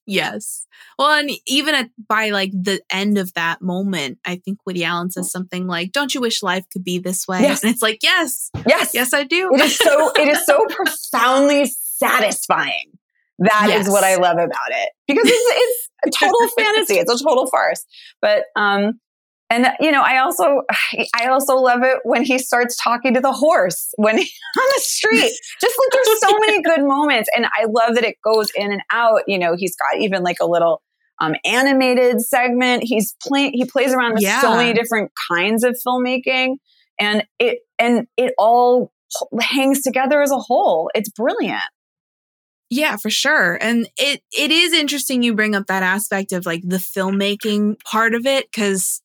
[0.05, 0.67] Yes.
[0.99, 5.11] Well, and even at by like the end of that moment, I think Woody Allen
[5.11, 7.63] says something like, "Don't you wish life could be this way?" Yes.
[7.63, 8.91] And it's like, "Yes, Yes.
[8.95, 12.93] yes, I do." It is so it is so profoundly satisfying.
[13.39, 13.91] That is Yes.
[13.91, 14.89] what I love about it.
[15.09, 16.95] Because it's it's a total fantasy.
[16.97, 17.85] It's a total farce.
[18.21, 19.01] But um
[19.53, 20.63] and you know, I also
[21.15, 24.23] I also love it when he starts talking to the horse when he,
[24.59, 25.33] on the street.
[25.61, 28.81] Just like there's so many good moments and I love that it goes in and
[28.91, 30.83] out, you know, he's got even like a little
[31.21, 32.83] um, animated segment.
[32.83, 36.57] He's playing he plays around with so many different kinds of filmmaking
[36.99, 38.91] and it and it all
[39.39, 40.91] hangs together as a whole.
[40.95, 41.63] It's brilliant.
[42.71, 43.59] Yeah, for sure.
[43.61, 48.15] And it it is interesting you bring up that aspect of like the filmmaking part
[48.15, 49.02] of it cuz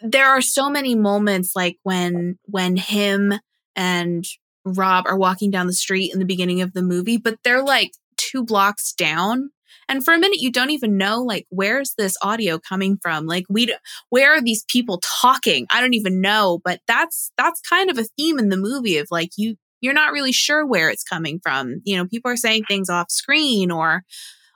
[0.00, 3.34] there are so many moments like when when him
[3.74, 4.24] and
[4.64, 7.92] Rob are walking down the street in the beginning of the movie, but they're like
[8.16, 9.50] two blocks down.
[9.88, 13.26] And for a minute you don't even know like where's this audio coming from?
[13.26, 13.74] Like we
[14.10, 15.66] where are these people talking?
[15.70, 19.08] I don't even know, but that's that's kind of a theme in the movie of
[19.10, 21.80] like you you're not really sure where it's coming from.
[21.84, 24.02] You know, people are saying things off screen or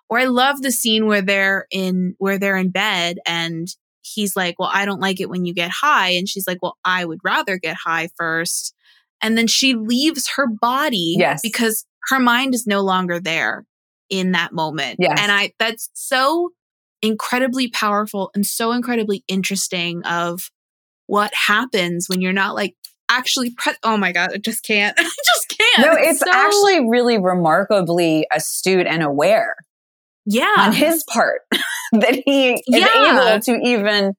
[0.08, 3.68] or I love the scene where they're in where they're in bed and
[4.02, 6.76] he's like, "Well, I don't like it when you get high." And she's like, "Well,
[6.84, 8.74] I would rather get high first.
[9.22, 11.40] And then she leaves her body Yes.
[11.42, 13.64] because her mind is no longer there
[14.10, 14.96] in that moment.
[14.98, 15.18] Yes.
[15.20, 16.50] And I that's so
[17.02, 20.50] incredibly powerful and so incredibly interesting of
[21.06, 22.74] what happens when you're not like
[23.08, 24.94] actually pre- oh my god, I just can't.
[24.98, 25.86] I just can't.
[25.86, 29.56] No, it's so- actually really remarkably astute and aware
[30.26, 30.54] yeah.
[30.58, 31.40] on his part
[31.92, 33.30] that he is Yeah.
[33.32, 34.14] able to even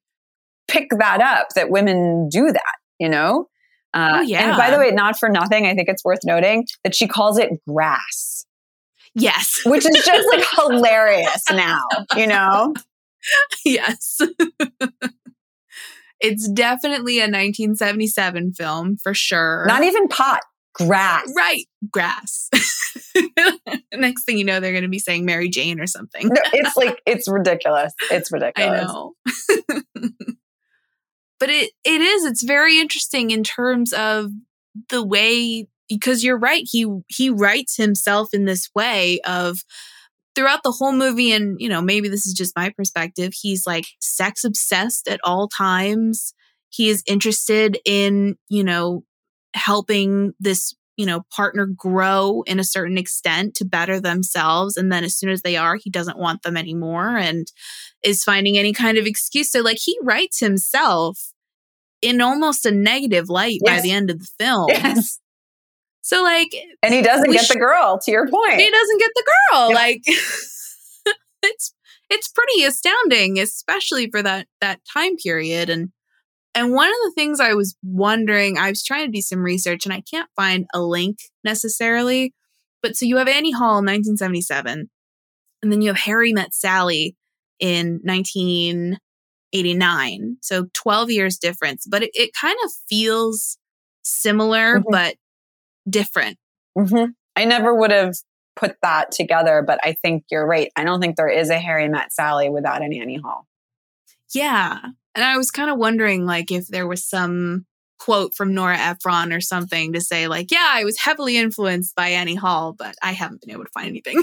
[0.67, 3.47] pick that up, that women do that, you know?
[3.93, 6.95] Uh, Oh, And by the way, not for nothing, I think it's worth noting that
[6.95, 8.45] she calls it grass,
[9.13, 9.61] yes.
[9.65, 11.81] which is just like hilarious now,
[12.15, 12.73] you know?
[13.65, 14.19] yes.
[16.19, 19.65] it's definitely a 1977 film for sure.
[19.67, 20.41] Not even pot,
[20.73, 21.31] grass.
[21.35, 21.65] right.
[21.91, 22.49] Grass.
[23.93, 26.27] Next thing you know, they're going to be saying Mary Jane or something.
[26.27, 27.93] No, it's like, it's ridiculous.
[28.11, 28.81] It's ridiculous.
[28.81, 29.13] I know.
[31.39, 34.31] but it it is it's very interesting in terms of
[34.89, 39.59] the way because you're right he he writes himself in this way of
[40.35, 43.85] throughout the whole movie and you know maybe this is just my perspective he's like
[43.99, 46.33] sex obsessed at all times
[46.69, 49.03] he is interested in you know
[49.55, 54.77] helping this you know, partner grow in a certain extent to better themselves.
[54.77, 57.51] And then as soon as they are, he doesn't want them anymore and
[58.03, 59.51] is finding any kind of excuse.
[59.51, 61.33] So, like, he writes himself
[62.01, 63.77] in almost a negative light yes.
[63.77, 64.67] by the end of the film.
[64.69, 65.19] Yes.
[66.05, 68.59] So, like, and he doesn't get the girl, to your point.
[68.59, 69.69] He doesn't get the girl.
[69.69, 69.75] Yeah.
[69.75, 70.01] Like,
[71.43, 71.73] it's
[72.09, 75.69] it's pretty astounding, especially for that that time period.
[75.69, 75.93] And
[76.55, 79.85] and one of the things I was wondering, I was trying to do some research
[79.85, 82.33] and I can't find a link necessarily.
[82.81, 84.89] But so you have Annie Hall in 1977,
[85.61, 87.15] and then you have Harry Met Sally
[87.59, 90.37] in 1989.
[90.41, 93.57] So 12 years difference, but it, it kind of feels
[94.03, 94.91] similar, mm-hmm.
[94.91, 95.15] but
[95.89, 96.37] different.
[96.77, 97.11] Mm-hmm.
[97.35, 98.13] I never would have
[98.55, 100.71] put that together, but I think you're right.
[100.75, 103.47] I don't think there is a Harry Met Sally without an Annie Hall.
[104.33, 104.79] Yeah.
[105.15, 107.65] And I was kind of wondering, like, if there was some
[107.99, 112.09] quote from Nora Ephron or something to say, like, yeah, I was heavily influenced by
[112.09, 114.21] Annie Hall, but I haven't been able to find anything.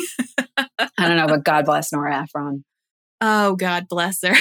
[0.59, 2.65] I don't know, but God bless Nora Ephron.
[3.21, 4.35] Oh, God bless her.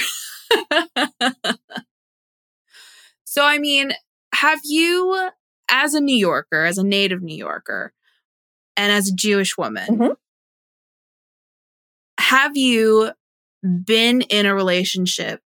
[3.24, 3.92] so, I mean,
[4.34, 5.30] have you,
[5.70, 7.92] as a New Yorker, as a native New Yorker,
[8.76, 10.12] and as a Jewish woman, mm-hmm.
[12.18, 13.12] have you
[13.62, 15.40] been in a relationship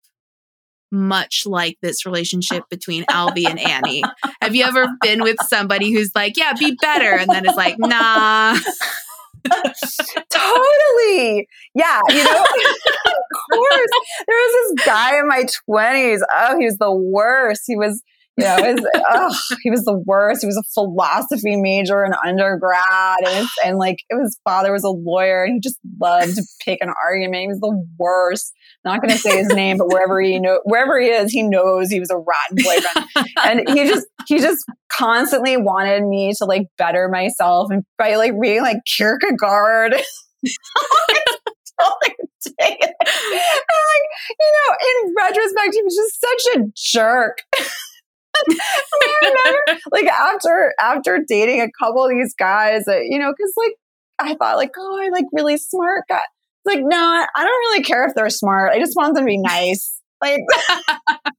[0.93, 4.03] much like this relationship between Alvy and Annie.
[4.41, 7.11] Have you ever been with somebody who's like, yeah, be better?
[7.11, 8.55] And then it's like, nah.
[10.29, 11.47] totally.
[11.75, 12.01] Yeah.
[12.09, 13.91] You know, of course.
[14.27, 16.19] There was this guy in my 20s.
[16.33, 17.63] Oh, he was the worst.
[17.65, 18.01] He was
[18.37, 20.41] you know, was, oh, he was the worst.
[20.41, 25.43] He was a philosophy major in undergrad, and and like his father was a lawyer,
[25.43, 27.41] and he just loved to pick an argument.
[27.41, 28.51] He was the worst.
[28.85, 31.89] Not going to say his name, but wherever he know, wherever he is, he knows
[31.89, 36.67] he was a rotten boyfriend, and he just he just constantly wanted me to like
[36.77, 39.95] better myself, and by like reading like Kierkegaard.
[42.59, 42.77] day.
[42.79, 42.93] And
[43.89, 44.07] like,
[44.39, 47.37] you know, in retrospect, he was just such a jerk.
[48.49, 53.53] I remember like after after dating a couple of these guys, that, you know, because
[53.55, 53.73] like
[54.19, 56.21] I thought like, oh, I like really smart guy.
[56.65, 58.71] It's like, no, I don't really care if they're smart.
[58.71, 59.99] I just want them to be nice.
[60.21, 60.39] Like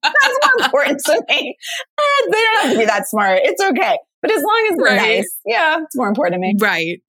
[0.03, 1.57] that's more important to me.
[1.99, 3.41] Eh, they don't have to be that smart.
[3.43, 3.99] It's okay.
[4.21, 5.17] But as long as they're right.
[5.17, 6.55] nice, yeah, it's more important to me.
[6.59, 7.01] Right.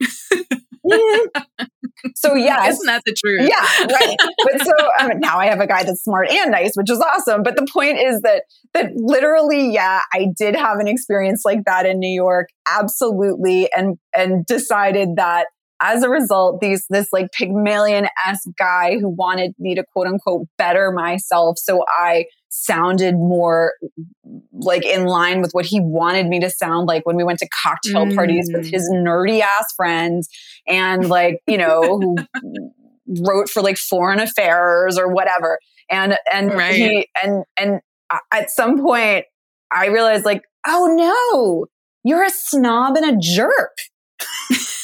[0.85, 1.65] Mm-hmm.
[2.15, 3.49] So yeah, isn't that the truth?
[3.49, 4.17] Yeah, right.
[4.43, 7.43] but so um, now I have a guy that's smart and nice, which is awesome.
[7.43, 11.85] But the point is that that literally, yeah, I did have an experience like that
[11.85, 15.47] in New York, absolutely, and and decided that
[15.81, 20.47] as a result, these this like Pygmalion esque guy who wanted me to quote unquote
[20.57, 23.73] better myself, so I sounded more
[24.53, 27.47] like in line with what he wanted me to sound like when we went to
[27.63, 28.15] cocktail mm.
[28.15, 29.03] parties with his mm.
[29.03, 30.29] nerdy ass friends
[30.65, 32.15] and like you know who
[33.27, 35.59] wrote for like foreign affairs or whatever
[35.89, 36.75] and and right.
[36.75, 37.81] he and and
[38.31, 39.25] at some point
[39.71, 41.65] i realized like oh no
[42.03, 43.75] you're a snob and a jerk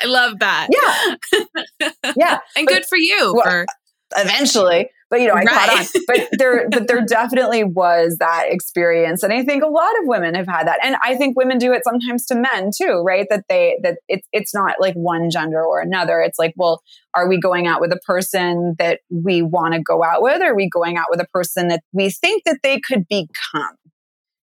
[0.00, 0.68] I love that.
[0.70, 1.14] Yeah.
[2.16, 2.38] Yeah.
[2.56, 3.66] and but, good for you well, for
[4.16, 4.88] eventually.
[5.10, 5.48] But you know, I right.
[5.48, 5.86] caught on.
[6.06, 9.22] But there but there definitely was that experience.
[9.22, 10.78] And I think a lot of women have had that.
[10.82, 13.26] And I think women do it sometimes to men too, right?
[13.30, 16.20] That they that it's it's not like one gender or another.
[16.20, 16.82] It's like, well,
[17.14, 20.42] are we going out with a person that we want to go out with?
[20.42, 23.76] Or are we going out with a person that we think that they could become?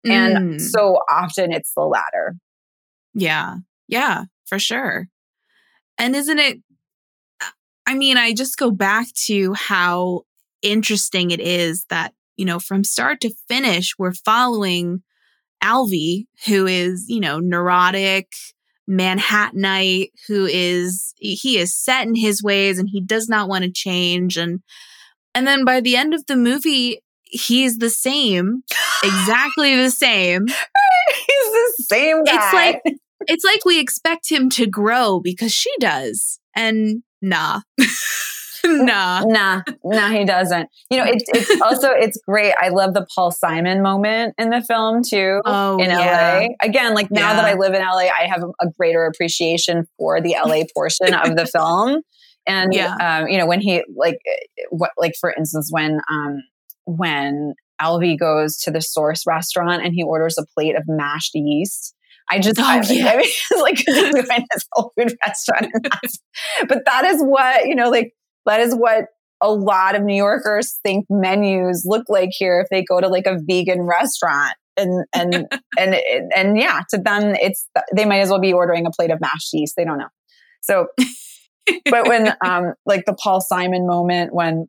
[0.06, 0.10] Mm.
[0.10, 2.36] And so often it's the latter.
[3.16, 3.56] Yeah.
[3.88, 5.08] Yeah, for sure.
[5.98, 6.58] And isn't it?
[7.40, 7.50] Uh,
[7.86, 10.22] I mean, I just go back to how
[10.62, 15.02] interesting it is that, you know, from start to finish, we're following
[15.64, 18.30] Alvy, who is, you know, neurotic,
[18.88, 23.70] Manhattanite, who is, he is set in his ways and he does not want to
[23.70, 24.36] change.
[24.36, 24.60] And,
[25.34, 28.62] and then by the end of the movie, he's the same,
[29.02, 30.46] exactly the same.
[30.46, 32.34] he's the same guy.
[32.34, 32.96] It's like
[33.28, 36.40] it's like we expect him to grow because she does.
[36.54, 37.60] And nah.
[38.64, 39.22] nah.
[39.24, 40.68] Nah, nah, he doesn't.
[40.90, 42.54] You know, it, it's also, it's great.
[42.60, 45.40] I love the Paul Simon moment in the film too.
[45.44, 46.40] Oh, in yeah.
[46.40, 46.48] LA.
[46.62, 47.36] Again, like now yeah.
[47.36, 51.36] that I live in LA, I have a greater appreciation for the LA portion of
[51.36, 52.02] the film.
[52.48, 52.94] And, yeah.
[53.00, 54.18] um, you know, when he, like,
[54.70, 56.42] what, like, for instance, when, um,
[56.84, 61.95] when Alvy goes to the source restaurant and he orders a plate of mashed yeast
[62.28, 63.10] I just, oh, I, yeah.
[63.12, 63.84] I mean, it's like
[64.28, 65.72] went this whole food restaurant.
[66.68, 68.12] but that is what, you know, like
[68.46, 69.06] that is what
[69.40, 73.26] a lot of New Yorkers think menus look like here if they go to like
[73.26, 74.54] a vegan restaurant.
[74.76, 75.34] and and
[75.78, 79.10] and and, and yeah, to them, it's they might as well be ordering a plate
[79.10, 79.74] of mashed yeast.
[79.76, 80.08] They don't know.
[80.62, 80.86] So,
[81.90, 84.68] but when um like the Paul Simon moment when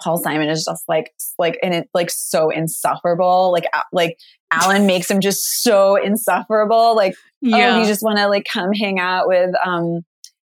[0.00, 3.52] Paul Simon is just like like and it's like so insufferable.
[3.52, 4.18] Like like
[4.50, 6.94] Allen makes him just so insufferable.
[6.96, 7.76] Like yeah.
[7.76, 10.00] oh, you just want to like come hang out with um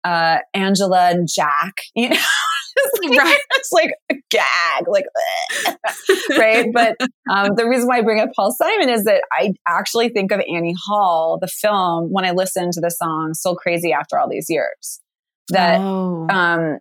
[0.03, 1.75] uh Angela and Jack.
[1.95, 3.17] You know.
[3.17, 3.37] right.
[3.55, 5.05] It's like a gag, like,
[6.37, 6.67] right.
[6.71, 6.97] But
[7.29, 10.39] um, the reason why I bring up Paul Simon is that I actually think of
[10.41, 14.47] Annie Hall, the film, when I listen to the song "So Crazy" after all these
[14.49, 14.99] years.
[15.49, 16.27] That oh.
[16.29, 16.79] um,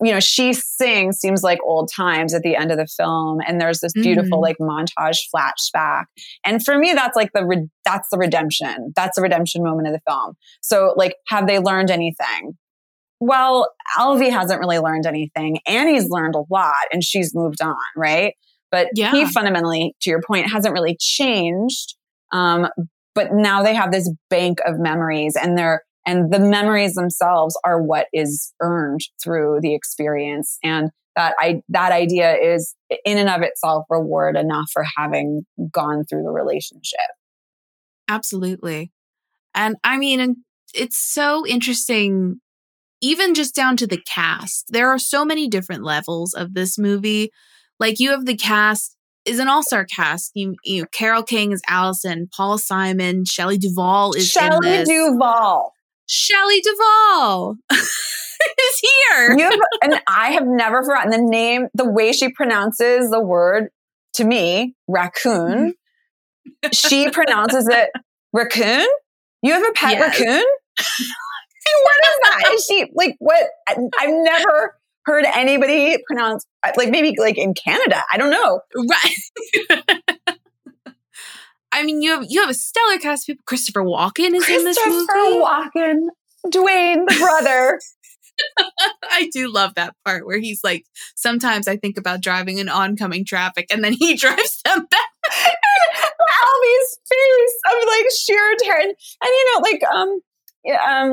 [0.00, 3.60] you know, she sings seems like old times at the end of the film, and
[3.60, 4.42] there's this beautiful mm.
[4.42, 6.04] like montage flashback.
[6.44, 8.92] And for me, that's like the re- that's the redemption.
[8.94, 10.34] That's the redemption moment of the film.
[10.60, 12.56] So, like, have they learned anything?
[13.20, 15.58] Well, Alvy hasn't really learned anything.
[15.66, 18.34] Annie's learned a lot, and she's moved on, right?
[18.70, 19.12] But yeah.
[19.12, 21.94] he fundamentally, to your point, hasn't really changed.
[22.32, 22.68] Um,
[23.14, 27.82] but now they have this bank of memories, and they're and the memories themselves are
[27.82, 30.58] what is earned through the experience.
[30.62, 32.74] And that i that idea is
[33.04, 37.00] in and of itself reward enough for having gone through the relationship.
[38.08, 38.92] Absolutely.
[39.54, 40.36] And i mean
[40.74, 42.40] it's so interesting
[43.02, 44.66] even just down to the cast.
[44.68, 47.30] There are so many different levels of this movie.
[47.80, 50.30] Like you have the cast is an all-star cast.
[50.34, 55.72] You, you Carol Kane is Allison, Paul Simon, Shelley Duvall is Shelley Duvall.
[56.12, 59.34] Shelley Duvall is here.
[59.38, 63.70] You have, and I have never forgotten the name, the way she pronounces the word
[64.14, 65.72] to me, raccoon.
[66.64, 66.70] Mm-hmm.
[66.72, 67.88] she pronounces it
[68.34, 68.86] raccoon.
[69.40, 70.20] You have a pet yes.
[70.20, 70.44] raccoon?
[70.76, 72.52] what is that?
[72.52, 73.46] Is she like what?
[73.66, 76.44] I've never heard anybody pronounce
[76.76, 78.02] like maybe like in Canada.
[78.12, 78.60] I don't know.
[78.76, 79.81] Right.
[81.82, 83.42] I mean, you have you have a stellar cast of people.
[83.44, 85.04] Christopher Walken is in this movie.
[85.04, 86.06] Christopher Walken,
[86.48, 87.80] Duane, the brother.
[89.10, 90.84] I do love that part where he's like,
[91.16, 95.10] sometimes I think about driving in oncoming traffic, and then he drives them back.
[96.44, 100.20] Alvy's face of like sheer terror, and, you know, like um,
[100.64, 101.12] um,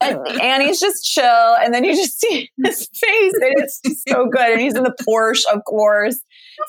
[0.00, 4.52] and Annie's just chill, and then you just see his face, and it's so good.
[4.52, 6.14] And he's in the Porsche, of course,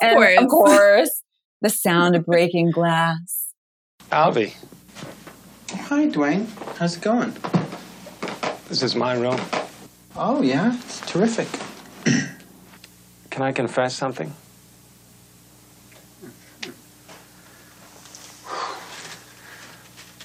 [0.02, 0.38] of and course.
[0.38, 1.19] of course,
[1.60, 3.52] the sound of breaking glass.
[4.10, 4.54] Alvy.
[5.70, 6.46] Hi, Duane.
[6.78, 7.34] How's it going?
[8.68, 9.38] This is my room.
[10.16, 10.74] Oh, yeah?
[10.74, 11.48] It's terrific.
[13.30, 14.32] Can I confess something?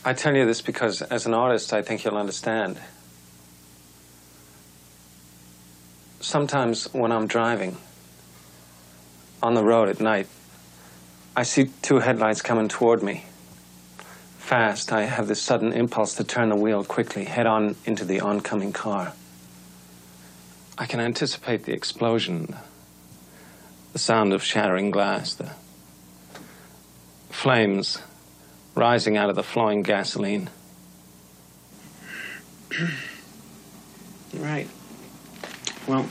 [0.08, 2.80] I tell you this because, as an artist, I think you'll understand.
[6.20, 7.78] Sometimes when I'm driving
[9.42, 10.28] on the road at night,
[11.38, 13.26] I see two headlights coming toward me.
[14.38, 18.22] Fast, I have this sudden impulse to turn the wheel quickly, head on into the
[18.22, 19.14] oncoming car.
[20.78, 22.56] I can anticipate the explosion,
[23.92, 25.52] the sound of shattering glass, the
[27.30, 28.02] flames
[28.74, 30.50] rising out of the flowing gasoline.
[34.36, 34.70] right.
[35.88, 36.10] Well,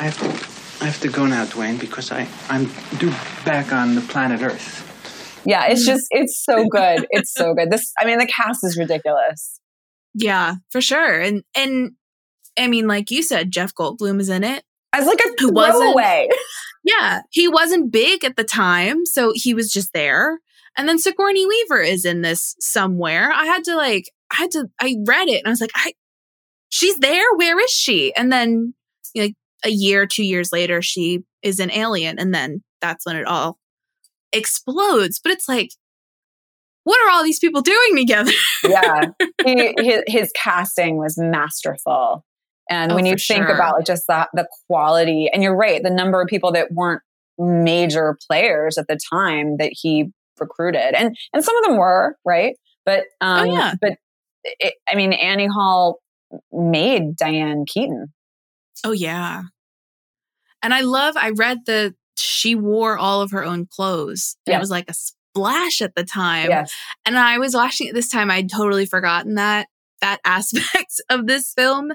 [0.00, 3.10] I have to I have to go now, Duane, because I, I'm due
[3.44, 4.82] back on the planet Earth.
[5.44, 7.06] Yeah, it's just, it's so good.
[7.10, 7.70] It's so good.
[7.70, 9.60] This, I mean, the cast is ridiculous.
[10.14, 11.20] Yeah, for sure.
[11.20, 11.92] And, and
[12.58, 14.64] I mean, like you said, Jeff Goldblum is in it.
[14.92, 16.28] As like a who throwaway.
[16.84, 20.40] Yeah, he wasn't big at the time, so he was just there.
[20.76, 23.30] And then Sigourney Weaver is in this somewhere.
[23.32, 25.94] I had to like, I had to, I read it and I was like, I,
[26.68, 27.34] she's there.
[27.34, 28.14] Where is she?
[28.14, 28.74] And then
[29.14, 29.34] like
[29.66, 32.18] a year, two years later, she is an alien.
[32.18, 33.58] And then that's when it all
[34.32, 35.20] explodes.
[35.22, 35.70] But it's like,
[36.84, 38.30] what are all these people doing together?
[38.64, 39.10] yeah.
[39.44, 42.24] He, his, his, casting was masterful.
[42.70, 43.54] And oh, when you think sure.
[43.54, 47.02] about just that, the quality, and you're right, the number of people that weren't
[47.38, 50.06] major players at the time that he
[50.40, 53.74] recruited, and and some of them were right, but oh, um, oh, yeah.
[53.80, 53.92] but
[54.42, 56.00] it, I mean, Annie Hall
[56.52, 58.12] made Diane Keaton.
[58.84, 59.42] Oh yeah.
[60.62, 64.36] And I love I read that she wore all of her own clothes.
[64.46, 64.58] And yes.
[64.58, 66.48] it was like a splash at the time.
[66.48, 66.72] Yes.
[67.04, 69.68] And I was watching it this time, I'd totally forgotten that
[70.00, 71.92] that aspect of this film.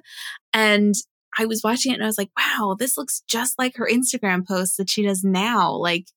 [0.53, 0.93] And
[1.37, 4.45] I was watching it and I was like, wow, this looks just like her Instagram
[4.45, 5.71] posts that she does now.
[5.73, 6.07] Like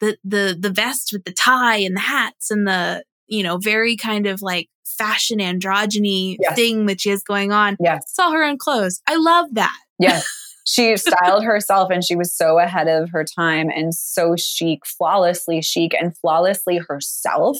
[0.00, 3.96] the the the vest with the tie and the hats and the, you know, very
[3.96, 6.54] kind of like fashion androgyny yes.
[6.54, 7.76] thing that she has going on.
[7.80, 8.04] Yes.
[8.04, 9.00] It's all her own clothes.
[9.06, 9.76] I love that.
[9.98, 10.26] Yes.
[10.64, 15.62] she styled herself and she was so ahead of her time and so chic, flawlessly
[15.62, 17.58] chic and flawlessly herself.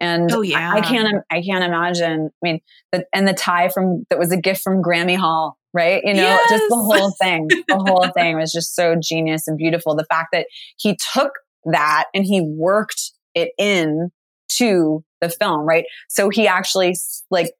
[0.00, 0.72] And Oh, yeah.
[0.74, 2.30] I, I can't I can't imagine.
[2.32, 2.60] I mean,
[2.92, 6.02] the, and the tie from that was a gift from Grammy Hall, right?
[6.04, 7.48] You know, just the whole thing.
[7.68, 9.94] The whole thing was just so genius and beautiful.
[9.94, 10.46] The fact that
[10.78, 11.32] he took
[11.66, 14.10] that and he worked it in
[14.52, 15.84] to the film, right?
[16.08, 16.96] So he actually
[17.30, 17.52] like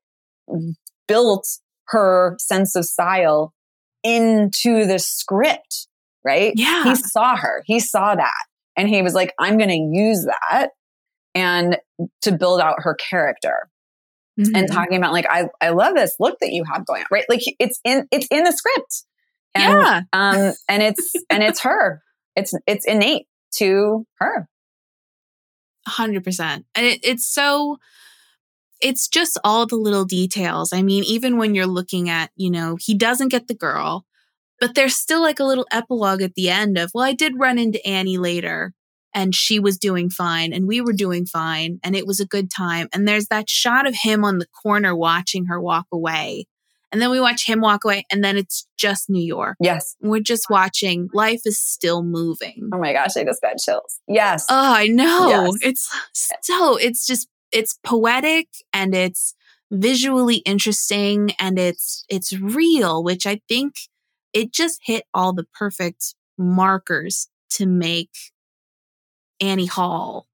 [1.06, 1.46] built
[1.88, 3.52] her sense of style
[4.02, 5.88] into the script,
[6.24, 6.52] right?
[6.56, 6.84] Yeah.
[6.84, 8.44] He saw her, he saw that,
[8.76, 10.70] and he was like, I'm going to use that
[11.34, 11.78] and
[12.22, 13.68] to build out her character
[14.36, 14.72] and Mhm.
[14.72, 17.42] talking about like I, I love this look that you have going on right like
[17.58, 19.04] it's in it's in the script
[19.54, 20.00] and Yeah.
[20.12, 22.02] um and it's and it's her
[22.34, 23.26] it's it's innate
[23.58, 24.48] to her
[25.86, 26.66] hundred percent.
[26.74, 27.78] And it, it's so
[28.80, 30.72] it's just all the little details.
[30.72, 34.04] I mean, even when you're looking at, you know, he doesn't get the girl,
[34.58, 37.58] but there's still like a little epilogue at the end of, well, I did run
[37.58, 38.72] into Annie later
[39.14, 42.50] and she was doing fine and we were doing fine and it was a good
[42.50, 42.88] time.
[42.92, 46.46] And there's that shot of him on the corner watching her walk away.
[46.92, 49.56] And then we watch him walk away and then it's just New York.
[49.60, 52.68] yes We're just watching life is still moving.
[52.72, 55.28] oh my gosh i just got chills yes Oh, I know.
[55.28, 55.52] Yes.
[55.62, 55.96] It's
[56.42, 59.34] so it's just it's poetic and it's
[59.70, 63.74] visually interesting and it's it's real, which I think
[64.32, 68.10] it just hit all the perfect markers to make
[69.40, 70.26] Annie Hall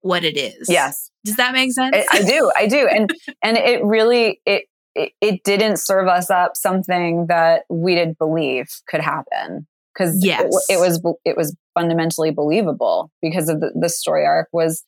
[0.00, 0.68] what it is.
[0.68, 1.94] yes Does that make sense?
[1.94, 3.08] I, I do i do and
[3.42, 4.64] and it really it,
[4.96, 10.52] it it didn't serve us up something that we didn't believe could happen because Yes.
[10.68, 14.84] it, it was it was fundamentally believable because of the, the story arc was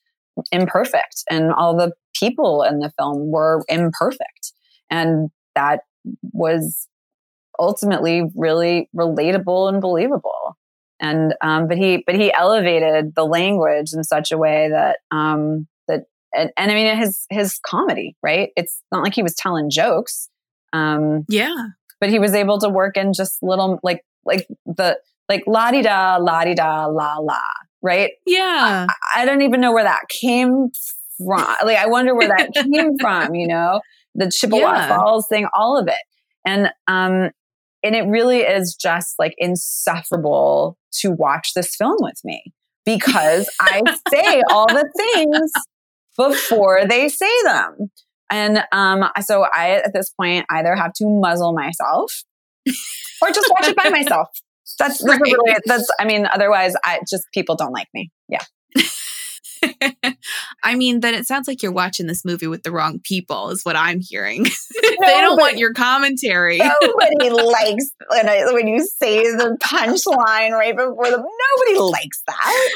[0.51, 4.53] imperfect and all the people in the film were imperfect.
[4.89, 5.81] And that
[6.33, 6.87] was
[7.59, 10.57] ultimately really relatable and believable.
[10.99, 15.67] And um, but he but he elevated the language in such a way that um,
[15.87, 18.49] that and, and I mean his his comedy right?
[18.55, 20.29] It's not like he was telling jokes
[20.75, 21.67] um, yeah.
[22.01, 25.81] but he was able to work in just little like like the like la di
[25.81, 27.41] da la di da la la
[27.85, 28.87] right Yeah.
[29.15, 30.69] I don't even know where that came
[31.17, 31.45] from.
[31.63, 33.79] Like, I wonder where that came from, you know,
[34.15, 34.97] the Chippewa Yeah.
[34.97, 36.01] Falls thing, all of it.
[36.45, 37.31] And, um,
[37.83, 42.43] and it really is just like insufferable to watch this film with me
[42.85, 43.81] because I
[44.11, 45.51] say all the things
[46.17, 47.91] before they say them.
[48.31, 52.23] And um, so I, at this point, either have to muzzle myself
[53.21, 54.29] or just watch it by myself.
[54.77, 55.19] That's, that's Right.
[55.21, 58.11] really, that's, I mean, otherwise, I just, people don't like me.
[58.29, 58.43] Yeah.
[60.63, 63.63] I mean, then it sounds like you're watching this movie with the wrong people, is
[63.63, 64.43] what I'm hearing.
[64.81, 66.57] they don't want your commentary.
[66.59, 71.17] Nobody likes when, I, when you say the punchline right before the.
[71.17, 72.69] Nobody likes that.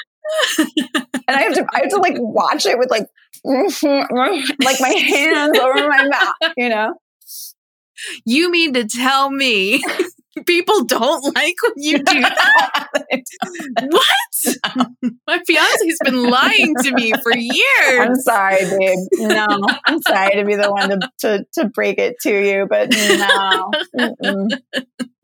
[0.57, 3.07] and I have to, I have to like watch it with like,
[3.43, 6.93] like my hands over my mouth, you know.
[8.25, 9.83] You mean to tell me
[10.45, 12.87] people don't like when you do that?
[13.89, 15.15] what?
[15.27, 17.99] My fiance's been lying to me for years.
[17.99, 18.97] I'm sorry, babe.
[19.13, 19.47] No,
[19.85, 23.71] I'm sorry to be the one to to, to break it to you, but no,
[23.97, 24.49] Mm-mm.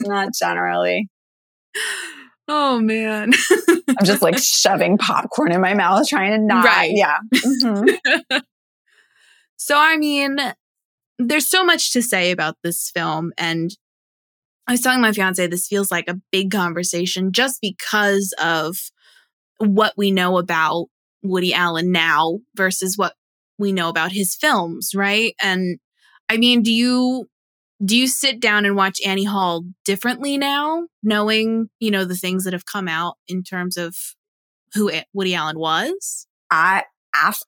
[0.02, 1.10] not generally.
[2.48, 3.34] Oh man.
[3.98, 6.66] I'm just like shoving popcorn in my mouth, trying to not.
[6.66, 6.92] Right.
[6.94, 7.18] Yeah.
[7.34, 7.98] Mhm.
[9.58, 10.38] So I mean,
[11.18, 13.72] there's so much to say about this film and
[14.68, 18.78] I was telling my fiance this feels like a big conversation just because of
[19.58, 20.88] what we know about
[21.22, 23.14] Woody Allen now versus what
[23.58, 25.34] we know about his films, right?
[25.42, 25.80] And
[26.30, 27.28] I mean, do you
[27.84, 32.46] do you sit down and watch Annie Hall differently now, knowing, you know, the things
[32.46, 33.96] that have come out in terms of
[34.74, 36.28] who Woody Allen was?
[36.50, 36.84] I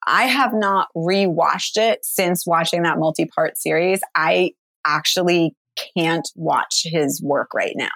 [0.05, 3.99] I have not rewatched it since watching that multi-part series.
[4.15, 4.51] I
[4.85, 5.55] actually
[5.95, 7.89] can't watch his work right now.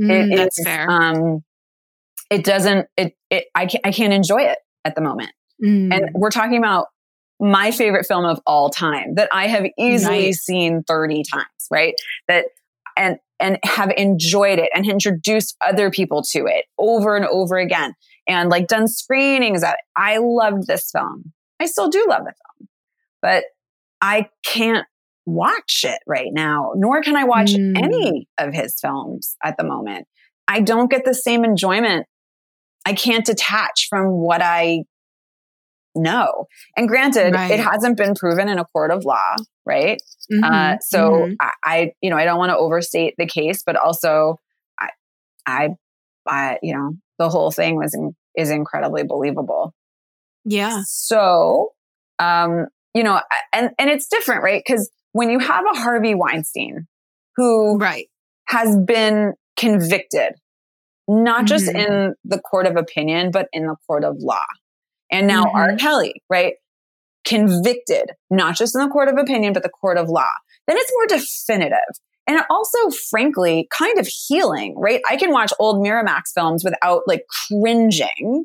[0.00, 0.90] Mm, It that's fair.
[0.90, 1.44] Um,
[2.30, 2.88] it doesn't.
[2.96, 3.14] It.
[3.30, 3.44] It.
[3.54, 3.86] I can't.
[3.86, 5.30] I can't enjoy it at the moment.
[5.62, 5.94] Mm.
[5.94, 6.86] And we're talking about
[7.38, 10.34] my favorite film of all time that I have easily Right.
[10.34, 11.94] seen 30 times, right?
[12.28, 12.46] That
[12.96, 17.94] and and have enjoyed it and introduced other people to it over and over again
[18.28, 19.80] and like done screenings at it.
[19.96, 21.32] I loved this film.
[21.60, 22.68] I still do love the film.
[23.20, 23.44] But
[24.00, 24.86] I can't
[25.26, 27.76] watch it right now, nor can I watch Mm.
[27.76, 30.06] any of his films at the moment.
[30.48, 32.06] I don't get the same enjoyment.
[32.84, 34.84] I can't detach from what I
[35.94, 36.46] know.
[36.76, 37.50] And granted, Right.
[37.52, 40.00] it hasn't been proven in a court of law, right?
[40.42, 41.36] Uh, Mhm, so mhm.
[41.40, 44.38] I, I, you know, I don't want to overstate the case, but also
[45.46, 45.70] I,
[46.26, 49.74] I, you know, the whole thing was in, is incredibly believable.
[50.44, 50.82] Yeah.
[50.86, 51.72] So,
[52.18, 53.20] um, you know,
[53.52, 54.62] and and it's different, right?
[54.64, 56.86] Because when you have a Harvey Weinstein
[57.36, 58.08] who right
[58.48, 60.34] has been convicted,
[61.08, 61.86] not just Mhm.
[61.86, 64.44] in the court of opinion, but in the court of law,
[65.10, 65.54] and now Mhm.
[65.54, 65.76] R.
[65.76, 66.54] Kelly, right,
[67.24, 70.30] convicted, not just in the court of opinion, but the court of law,
[70.66, 71.78] then it's more definitive.
[72.26, 72.78] And also,
[73.10, 75.00] frankly, kind of healing, right?
[75.08, 78.44] I can watch old Miramax films without like cringing.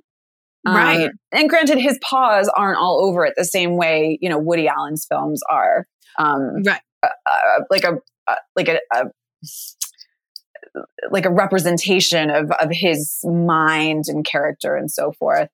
[0.67, 1.09] Um, Right.
[1.31, 5.05] and granted, his paws aren't all over it the same way, you know, Woody Allen's
[5.09, 5.85] films are.
[6.19, 6.81] Um, Right.
[7.03, 9.05] uh, uh, like a, uh, like a, a,
[11.11, 15.49] like a representation of, of his mind and character and so forth.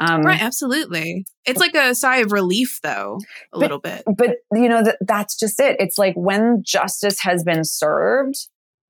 [0.00, 1.24] Um, Right, absolutely.
[1.44, 4.02] It's like a sigh of relief, though, a But- little bit.
[4.16, 8.36] but you know that that's just it it's like when justice has been served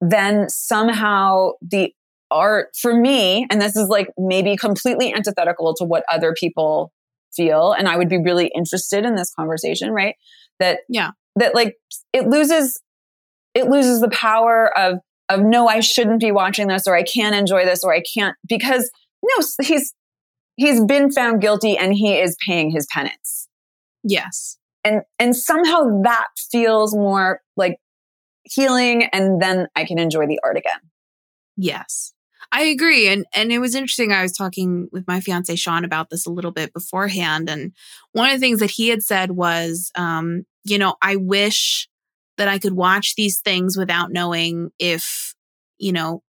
[0.01, 1.93] then somehow the
[2.31, 6.93] art for me and this is like maybe completely antithetical to what other people
[7.35, 10.15] feel and i would be really interested in this conversation right
[10.59, 11.11] that Yeah.
[11.37, 11.77] that like
[12.13, 12.81] it loses
[13.55, 14.99] it loses the power of
[15.29, 18.37] of no i shouldn't be watching this or i can't enjoy this or i can't
[18.49, 18.91] because
[19.23, 19.95] no he's
[20.57, 23.49] he's been found guilty and he is paying his penance
[24.05, 24.59] Yes.
[24.85, 27.77] and and somehow that feels more like
[28.45, 30.81] healing and then i can enjoy the art again
[31.61, 32.13] Yes.
[32.51, 33.09] I agree.
[33.09, 34.13] And and it was interesting.
[34.13, 37.49] I was talking with my fiance Sean about this a little bit beforehand.
[37.51, 37.73] And
[38.13, 41.89] one of the things that he had said was, um, you know, I wish
[42.39, 45.35] that I could watch these things without knowing if,
[45.79, 46.23] you know,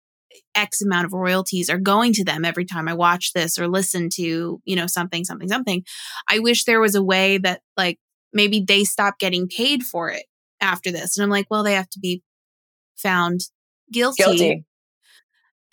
[0.54, 4.08] X amount of royalties are going to them every time I watch this or listen
[4.14, 5.84] to, you know, something, something, something.
[6.28, 7.98] I wish there was a way that like
[8.32, 10.24] maybe they stop getting paid for it
[10.60, 11.16] after this.
[11.16, 12.22] And I'm like, well, they have to be
[12.96, 13.40] found
[13.92, 14.64] guilty guilty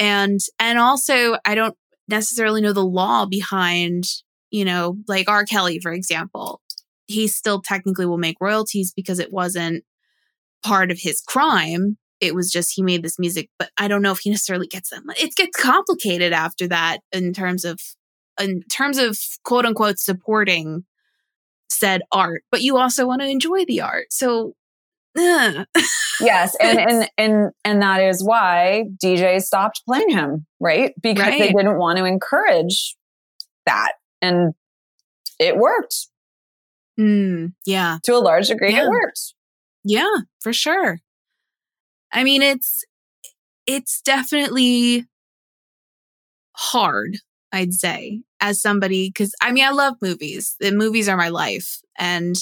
[0.03, 1.75] and and also i don't
[2.09, 4.03] necessarily know the law behind
[4.51, 5.45] you know like r.
[5.45, 6.61] Kelly for example.
[7.05, 9.83] He still technically will make royalties because it wasn't
[10.63, 11.97] part of his crime.
[12.21, 14.89] It was just he made this music but i don't know if he necessarily gets
[14.89, 17.79] them it gets complicated after that in terms of
[18.41, 20.85] in terms of quote unquote supporting
[21.69, 24.07] said art but you also want to enjoy the art.
[24.11, 24.53] So.
[26.21, 31.51] yes and and and and that is why djs stopped playing him right because they
[31.51, 32.95] didn't want to encourage
[33.65, 34.53] that and
[35.39, 36.07] it worked
[36.99, 38.83] Mm, yeah to a large degree Yeah.
[38.85, 39.33] it worked
[39.83, 40.99] Yeah, for sure.
[42.11, 42.83] I mean, it's
[43.65, 45.05] it's definitely
[46.55, 47.17] hard,
[47.51, 50.55] I'd say, as somebody cuz I mean, I love movies.
[50.59, 52.35] The movies are my life and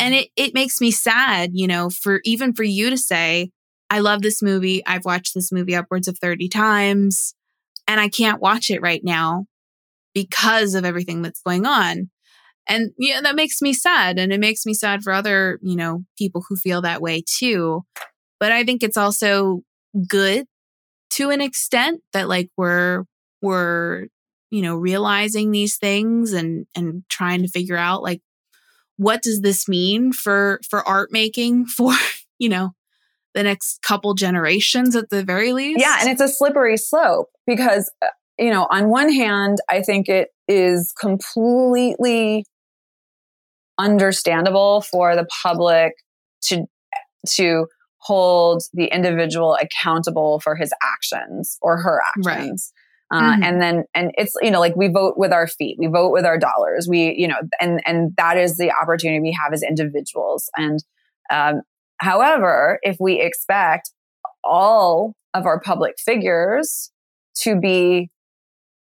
[0.00, 3.50] and it it makes me sad, you know, for even for you to say
[3.90, 4.84] I love this movie.
[4.86, 7.34] I've watched this movie upwards of 30 times
[7.86, 9.46] and I can't watch it right now
[10.14, 12.10] because of everything that's going on.
[12.68, 14.18] And yeah, that makes me sad.
[14.18, 17.82] And it makes me sad for other, you know, people who feel that way too.
[18.40, 19.62] But I think it's also
[20.08, 20.46] good
[21.10, 23.04] to an extent that like we're
[23.42, 24.06] we're,
[24.50, 28.22] you know, realizing these things and and trying to figure out like
[28.96, 31.94] what does this mean for for art making for,
[32.38, 32.74] you know,
[33.34, 35.80] the next couple generations at the very least.
[35.80, 40.08] Yeah, and it's a slippery slope because uh, you know, on one hand, I think
[40.08, 42.44] it is completely
[43.78, 45.92] understandable for the public
[46.42, 46.66] to
[47.28, 47.66] to
[47.98, 52.72] hold the individual accountable for his actions or her actions.
[53.14, 53.44] Uh, Mhm.
[53.46, 56.24] and then and it's you know like we vote with our feet we vote with
[56.26, 60.50] our dollars we you know and and that is the opportunity we have as individuals.
[60.56, 60.78] And
[61.30, 61.62] um,
[61.98, 63.90] however if we expect
[64.42, 66.90] all of our public figures
[67.42, 68.10] to be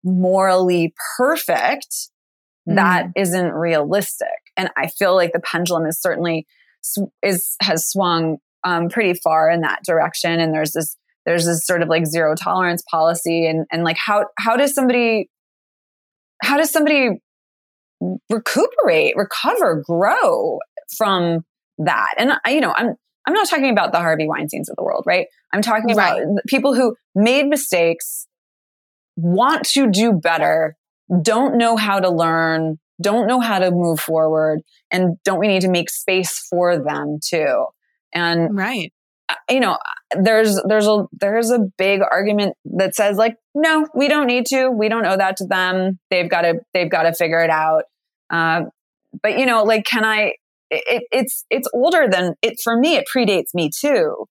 [0.04, 2.10] morally perfect
[2.66, 4.28] that isn't realistic.
[4.58, 6.46] And i feel like the pendulum is certainly
[6.82, 10.38] sw- is has swung um, pretty far in that direction.
[10.40, 10.96] And there's this
[11.28, 15.28] there's this sort of like zero tolerance policy and and like how how does somebody
[16.42, 17.10] how does somebody
[18.30, 20.58] recuperate recover grow
[20.96, 21.44] from
[21.76, 22.14] that?
[22.16, 22.94] And I, you know i'm
[23.26, 25.26] i'm not talking about the harvey weinsteins of the world right?
[25.52, 28.26] I'm talking about people who made mistakes
[29.16, 30.76] want to do better
[31.22, 34.60] don't know how to learn don't know how to move forward
[34.90, 37.66] and don't we need to make space for them too?
[38.14, 38.92] And right.
[39.28, 39.76] Uh, you know
[40.22, 44.70] there's there's a there's a big argument that says like no we don't need to
[44.70, 47.84] we don't owe that to them they've got to they've got to figure it out
[48.30, 48.62] uh,
[49.22, 50.32] but you know like can i
[50.70, 54.26] it, it's it's older than it for me it predates me too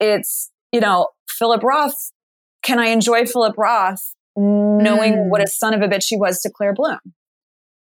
[0.00, 2.10] it's you know philip roth
[2.62, 5.28] can I enjoy Philip Roth knowing Mm.
[5.28, 6.98] what a son of a bitch he was to Claire Bloom?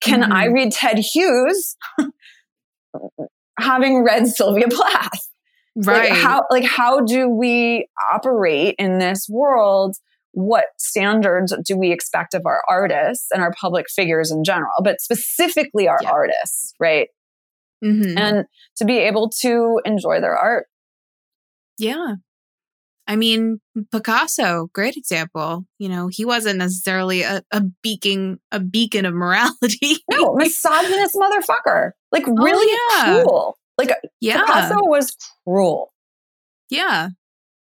[0.02, 0.32] Can Mhm.
[0.32, 1.76] I read Ted Hughes
[3.60, 5.30] having read Sylvia Plath?
[5.86, 6.10] Right.
[6.10, 9.96] Like how like how do we operate in this world?
[10.34, 15.02] What standards do we expect of our artists and our public figures in general, but
[15.02, 16.12] specifically our Yeah.
[16.12, 17.08] artists, right?
[17.84, 18.18] Mhm.
[18.20, 18.46] And
[18.78, 20.68] to be able to enjoy their art.
[21.78, 22.16] Yeah.
[23.10, 23.62] I mean,
[23.92, 25.64] Picasso, great example.
[25.80, 29.98] You know, he wasn't necessarily a, a beacon a beacon of morality.
[30.12, 31.92] No, misogynist motherfucker.
[32.12, 33.22] Like Oh, really yeah.
[33.24, 33.58] cruel.
[33.78, 34.40] Like yeah.
[34.42, 35.16] Picasso was
[35.46, 35.94] cruel.
[36.70, 37.10] Yeah.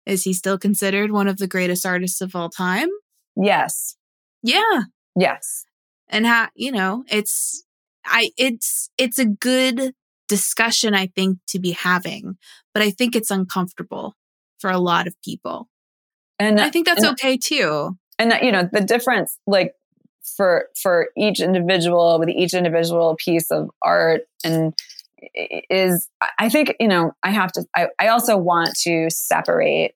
[0.06, 2.90] Is he still considered one of the greatest artists of all time?
[3.36, 3.96] Yes.
[4.44, 4.84] Yeah.
[5.16, 5.66] Yes.
[6.10, 7.64] And how, you know, it's
[8.06, 9.94] I it's it's a good
[10.28, 12.38] discussion I think to be having,
[12.74, 14.16] but I think it's uncomfortable
[14.60, 15.68] for a lot of people.
[16.40, 17.98] And And I think that's and- okay too.
[18.20, 19.74] and you know the difference like
[20.38, 24.74] for for each individual with each individual piece of art and
[25.34, 26.10] is
[26.40, 29.94] i think you know i have to i, I also want to separate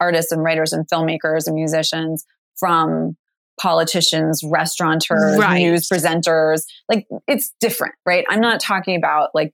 [0.00, 2.24] artists and writers and filmmakers and musicians
[2.58, 3.16] from
[3.60, 5.58] politicians restaurateurs Right.
[5.58, 9.52] news presenters like it's different right i'm not talking about like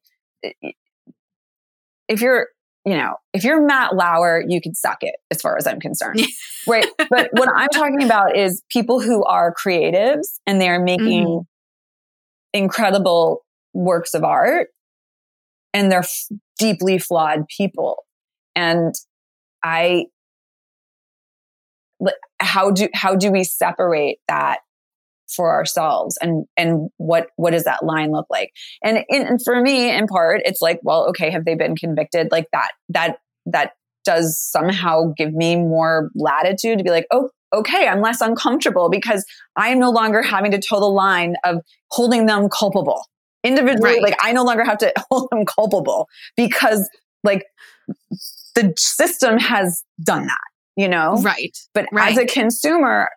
[2.09, 2.49] if you're
[2.85, 6.21] you know if you're matt lauer you can suck it as far as i'm concerned
[6.69, 11.47] right but what i'm talking about is people who are creatives and they're making Mhm.
[12.53, 13.45] incredible
[13.75, 14.69] works of art
[15.73, 18.05] and they're f- deeply flawed people.
[18.57, 18.95] And
[19.63, 20.07] i
[22.41, 24.59] how do how do we separate that
[25.35, 26.17] for ourselves?
[26.21, 28.51] And and what what does that line look like?
[28.83, 32.29] And, and for me in part it's like well okay have they been convicted?
[32.31, 33.73] Like that that that
[34.05, 39.25] does somehow give me more latitude to be like oh okay i'm less uncomfortable because
[39.57, 41.59] i'm no longer having to toe the line of
[41.91, 43.07] holding them culpable
[43.45, 44.03] individually Right.
[44.03, 46.89] like i no longer have to hold them culpable because
[47.23, 47.45] like
[48.55, 50.39] the system has done that
[50.77, 51.57] you know Right.
[51.75, 52.13] but Right.
[52.13, 53.09] as a consumer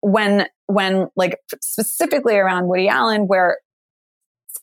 [0.00, 3.58] when when like specifically around woody allen where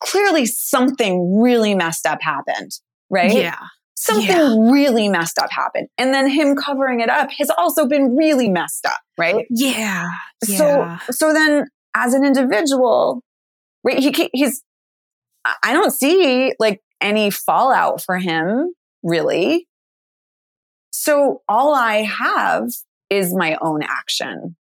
[0.02, 2.72] clearly something really messed up happened
[3.10, 3.56] right Yeah.
[3.96, 4.56] something Yeah.
[4.72, 8.86] really messed up happened and then him covering it up has also been really messed
[8.86, 10.08] up right Yeah.
[10.44, 11.00] so Yeah.
[11.12, 13.22] so then as an individual
[13.84, 14.64] right he he's
[15.46, 18.74] I- don't see like any fallout for him
[19.04, 19.68] really
[20.92, 22.70] so all i have
[23.10, 24.56] is my own action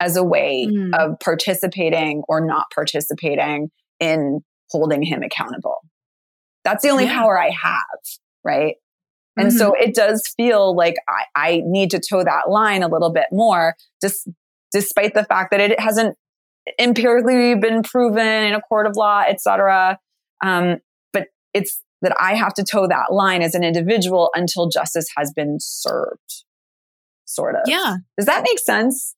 [0.00, 0.94] as a way Mm.
[0.98, 3.70] of participating or not participating
[4.00, 5.78] in holding him accountable
[6.64, 7.14] that's the only Yeah.
[7.18, 7.80] power i have
[8.44, 8.76] right
[9.36, 9.58] and Mm-hmm.
[9.58, 13.26] so it does feel like I, I need to toe that line a little bit
[13.32, 14.28] more, just
[14.72, 16.16] despite the fact that it hasn't
[16.78, 19.98] empirically been proven in a court of law, et cetera.
[20.44, 20.78] Um,
[21.12, 25.32] but it's that I have to toe that line as an individual until justice has
[25.32, 26.44] been served,
[27.24, 27.62] sort of.
[27.66, 27.96] Yeah.
[28.18, 29.14] Does that make sense?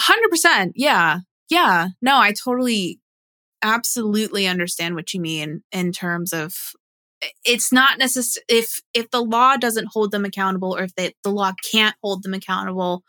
[0.00, 0.72] Hundred percent.
[0.74, 1.20] Yeah.
[1.50, 1.88] Yeah.
[2.00, 3.00] No, I totally
[3.62, 6.72] absolutely understand what you mean in terms of
[7.44, 11.30] it's not necessary if if the law doesn't hold them accountable or if they, the
[11.30, 13.04] law can't hold them accountable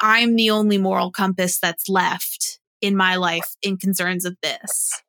[0.00, 5.02] i'm the only moral compass that's left in my life in concerns of this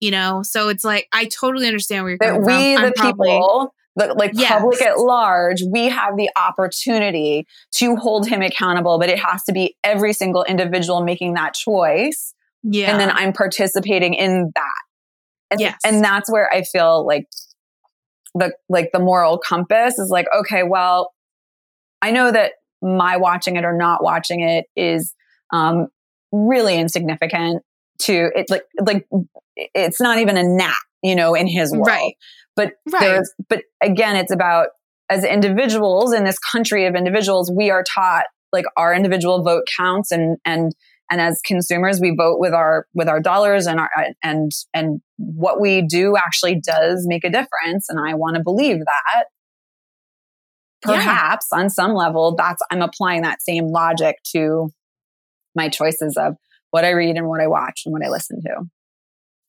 [0.00, 2.86] you know so it's like i totally understand where you're That coming we, from the
[2.88, 4.52] I'm probably- people, the like Yes.
[4.52, 7.46] public at large, we have the opportunity
[7.76, 12.32] to hold him accountable, but it has to be every single individual making that choice.
[12.62, 14.82] yeah and then I'm participating in that.
[15.50, 15.78] And, Yes.
[15.84, 17.26] and that's where I feel like
[18.34, 21.12] the like the moral compass is like, okay, well,
[22.02, 25.12] I know that my watching it or not watching it is
[25.52, 25.88] um,
[26.30, 27.64] really insignificant
[28.02, 28.46] to it.
[28.50, 29.06] Like like
[29.56, 31.86] it's not even a gnat, you know, in his world.
[31.88, 32.14] Right.
[32.56, 33.00] But Right.
[33.00, 34.68] there's but again, it's about
[35.10, 40.10] as individuals in this country of individuals, we are taught like our individual vote counts
[40.10, 40.72] and and
[41.10, 43.88] and as consumers we vote with our with our dollars and our
[44.22, 48.78] and and what we do actually does make a difference and i want to believe
[48.78, 49.24] that
[50.86, 50.96] Yeah.
[50.96, 54.70] perhaps on some level that's i'm applying that same logic to
[55.54, 56.36] my choices of
[56.70, 58.68] what i read and what i watch and what i listen to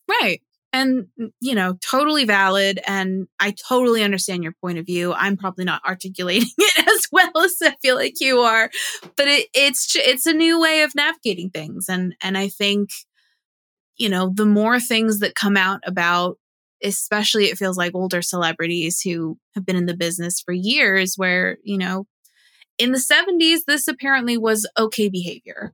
[0.09, 0.41] Right.
[0.74, 2.80] And, mm, you know, totally valid.
[2.86, 5.13] And I totally understand your point of view.
[5.13, 8.70] I'm probably not articulating it as well as I feel like you are,
[9.15, 11.88] but it, it's, it's a new way of navigating things.
[11.89, 12.89] And, and I think,
[13.97, 16.38] you know, the more things that come out about,
[16.84, 21.57] especially it feels like older celebrities who have been in the business for years where,
[21.63, 22.05] you know,
[22.78, 25.74] in the 70s, this apparently was okay behavior.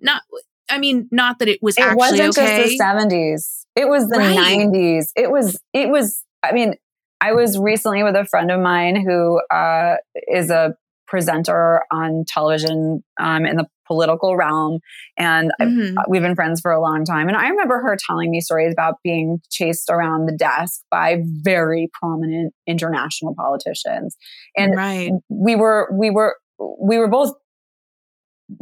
[0.00, 0.22] Not,
[0.70, 2.66] I mean, not that it was it wasn't okay.
[2.66, 4.36] just the 70s it was the Right.
[4.36, 6.74] 90s it was it was i mean
[7.20, 9.96] i was recently with a friend of mine who uh,
[10.26, 10.74] is a
[11.06, 14.80] presenter on television um, in the political realm
[15.16, 15.94] and I- Mhm.
[16.08, 18.96] we've been friends for a long time and i remember her telling me stories about
[19.04, 24.16] being chased around the desk by very prominent international politicians
[24.56, 25.12] and right.
[25.28, 26.36] we were we were
[26.80, 27.32] we were both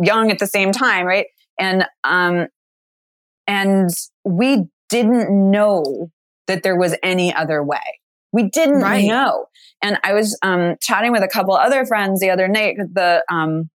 [0.02, 1.26] young at the same time right
[1.58, 2.46] and um
[3.46, 3.90] and
[4.24, 6.10] we didn't know
[6.46, 7.80] that there was any other way
[8.32, 9.06] we didn't Right.
[9.06, 9.46] know
[9.82, 13.68] and i was um chatting with a couple other friends the other night the um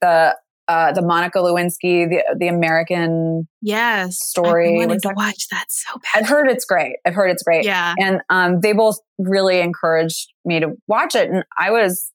[0.00, 0.36] the
[0.68, 4.18] uh the monica lewinsky the the american Yes.
[4.18, 6.22] story wanting was to watch that so bad.
[6.22, 7.94] i've heard it's great i've heard it's great Yeah.
[7.98, 11.28] and um, they both really encouraged me to watch it.
[11.30, 12.10] And I was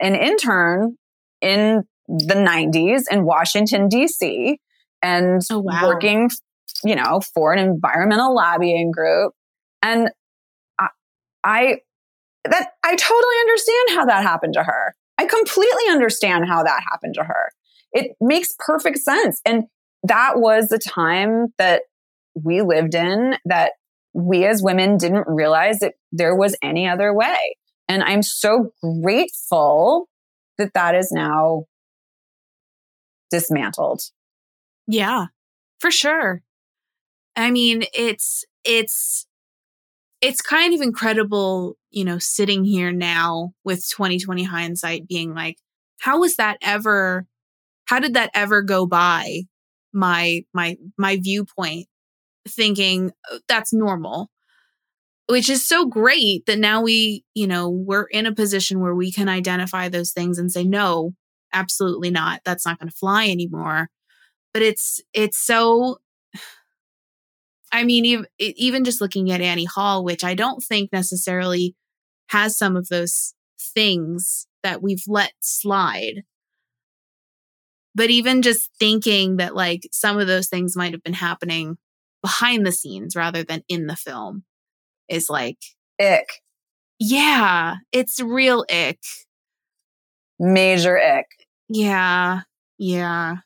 [0.00, 0.96] an intern
[1.40, 1.84] in
[2.18, 4.58] the 90s in Washington, D.C.,
[5.02, 5.86] and Oh, wow.
[5.86, 6.28] working,
[6.84, 9.32] you know, for an environmental lobbying group.
[9.82, 10.10] And
[10.78, 10.88] I,
[11.42, 11.76] I,
[12.44, 14.94] that I totally understand how that happened to her.
[15.18, 17.50] I completely understand how that happened to her.
[17.92, 19.40] It makes perfect sense.
[19.46, 19.64] And
[20.02, 21.82] that was the time that
[22.34, 23.72] we lived in that
[24.12, 27.56] we as women didn't realize that there was any other way.
[27.88, 28.70] And I'm so
[29.02, 30.08] grateful
[30.58, 31.64] that that is now
[33.30, 34.02] dismantled.
[34.86, 35.26] Yeah,
[35.80, 36.42] for sure.
[37.36, 39.26] I mean, it's it's
[40.20, 45.58] it's kind of incredible, you know, sitting here now with 2020 hindsight being like,
[46.00, 47.26] how was that ever
[47.86, 49.42] how did that ever go by
[49.92, 51.88] my my my viewpoint
[52.48, 54.30] thinking "Oh, that's normal
[55.28, 59.12] which is so great that now we you know we're in a position where we
[59.12, 61.14] can identify those things and say no
[61.52, 62.40] absolutely not.
[62.44, 63.88] That's not going to fly anymore.
[64.52, 65.98] But it's it's so
[67.72, 71.76] i mean even, even just looking at annie hall which i don't think necessarily
[72.30, 76.22] has some of those things that we've let slide.
[77.94, 81.76] But even just thinking that like some of those things might have been happening
[82.22, 84.44] behind the scenes rather than in the film
[85.08, 85.58] is like
[86.00, 86.28] Ick,
[86.98, 89.00] yeah it's real ick.
[90.38, 91.26] Major ick.
[91.70, 92.40] Yeah
[92.78, 93.36] yeah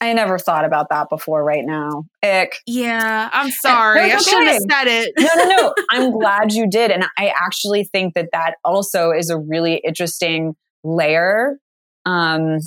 [0.00, 2.04] I never thought about that before right now.
[2.22, 2.58] Ick.
[2.66, 5.74] yeah i'm sorry i it's shouldn't have said it No, no, no.
[5.90, 6.90] I'm glad you did.
[6.92, 10.54] And I actually think that that also is a really interesting
[10.84, 11.58] layer,
[12.06, 12.58] um,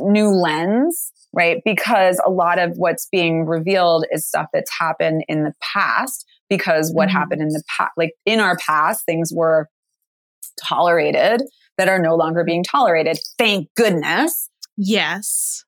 [0.00, 1.58] new lens, right?
[1.64, 6.24] Because a lot of what's being revealed is stuff that's happened in the past.
[6.48, 7.12] Because what Mhm.
[7.12, 9.68] happened in the past, like in our past, things were
[10.62, 11.42] tolerated
[11.78, 13.18] that are no longer being tolerated.
[13.38, 14.48] Thank goodness.
[14.76, 15.64] yes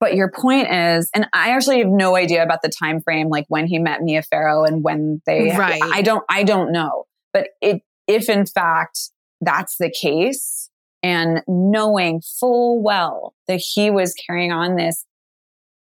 [0.00, 3.46] But your point is, and I actually have no idea about the time frame, like
[3.48, 5.56] when he met Mia Farrow and when they.
[5.56, 5.80] Right.
[5.82, 6.24] I don't.
[6.28, 7.04] I don't know.
[7.32, 10.70] But it, if in fact that's the case,
[11.02, 15.04] and knowing full well that he was carrying on this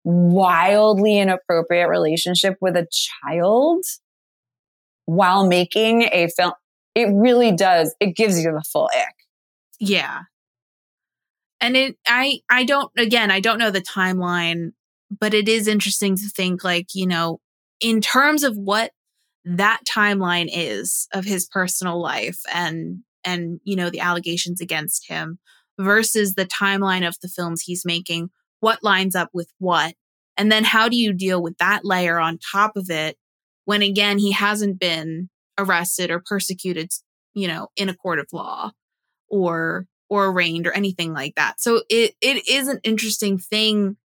[0.03, 3.83] wildly inappropriate relationship with a child
[5.05, 6.53] while making a film,
[6.93, 7.95] it really does.
[7.99, 9.15] It gives you the full ick.
[9.79, 10.21] Yeah.
[11.61, 14.71] And it i i don't again i don't know the timeline
[15.09, 17.39] but it is interesting to think like you know
[17.79, 18.91] in terms of what
[19.45, 25.39] that timeline is of his personal life and and you know the allegations against him
[25.79, 29.93] versus the timeline of the films he's making what lines up with what
[30.37, 33.17] and then how do you deal with that layer on top of it
[33.65, 36.89] when again he hasn't been arrested or persecuted
[37.33, 38.71] you know in a court of law
[39.35, 41.59] or or arraigned or anything like that.
[41.59, 43.97] So it it is an interesting thing,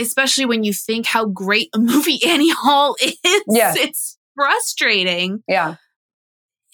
[0.00, 3.16] especially when you think how great a movie Annie Hall is.
[3.48, 3.74] Yeah.
[3.76, 5.76] It's frustrating Yeah.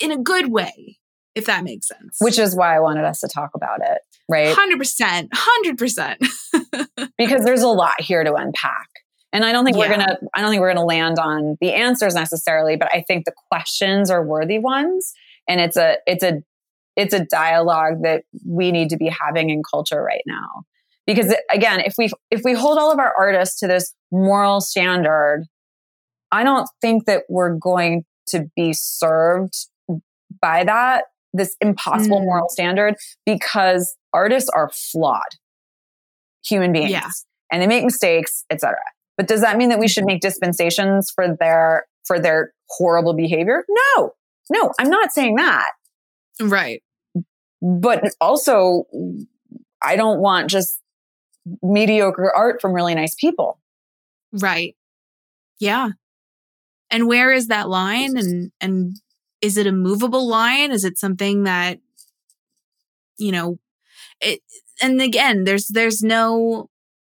[0.01, 0.99] in a good way,
[1.35, 2.17] if that makes sense.
[2.21, 3.99] Which is why I wanted us to talk about it.
[4.29, 4.55] Right.
[4.55, 6.19] hundred percent, hundred percent.
[7.19, 8.89] because there's a lot here to unpack.
[9.33, 12.15] And I don't think we're gonna I don't think we're gonna land on the answers
[12.15, 15.13] necessarily, but I think the questions are worthy ones.
[15.49, 16.43] And it's a it's a
[16.97, 20.65] it's a dialogue that we need to be having in culture right now.
[21.07, 25.45] Because again, if we if we hold all of our artists to this moral standard,
[26.33, 29.55] I don't think that we're going to be served
[30.41, 32.25] by that, this impossible Mm.
[32.25, 35.23] moral standard, because artists are flawed
[36.45, 37.09] human beings Yeah.
[37.53, 38.77] and they make mistakes, etc.
[39.17, 43.65] But does that mean that we should make dispensations for their for their horrible behavior?
[43.69, 44.13] No.
[44.51, 45.71] No, I'm not saying that.
[46.41, 46.83] right.
[47.61, 48.85] But also
[49.83, 50.81] I don't want just
[51.63, 53.61] mediocre art from really nice people.
[54.33, 54.77] Right.
[55.59, 55.91] Yeah.
[56.91, 58.97] And where is that line and and
[59.41, 60.73] is it a movable line?
[60.73, 61.79] Is it something that
[63.19, 63.59] you know
[64.21, 64.41] it
[64.83, 66.69] and again there's there's no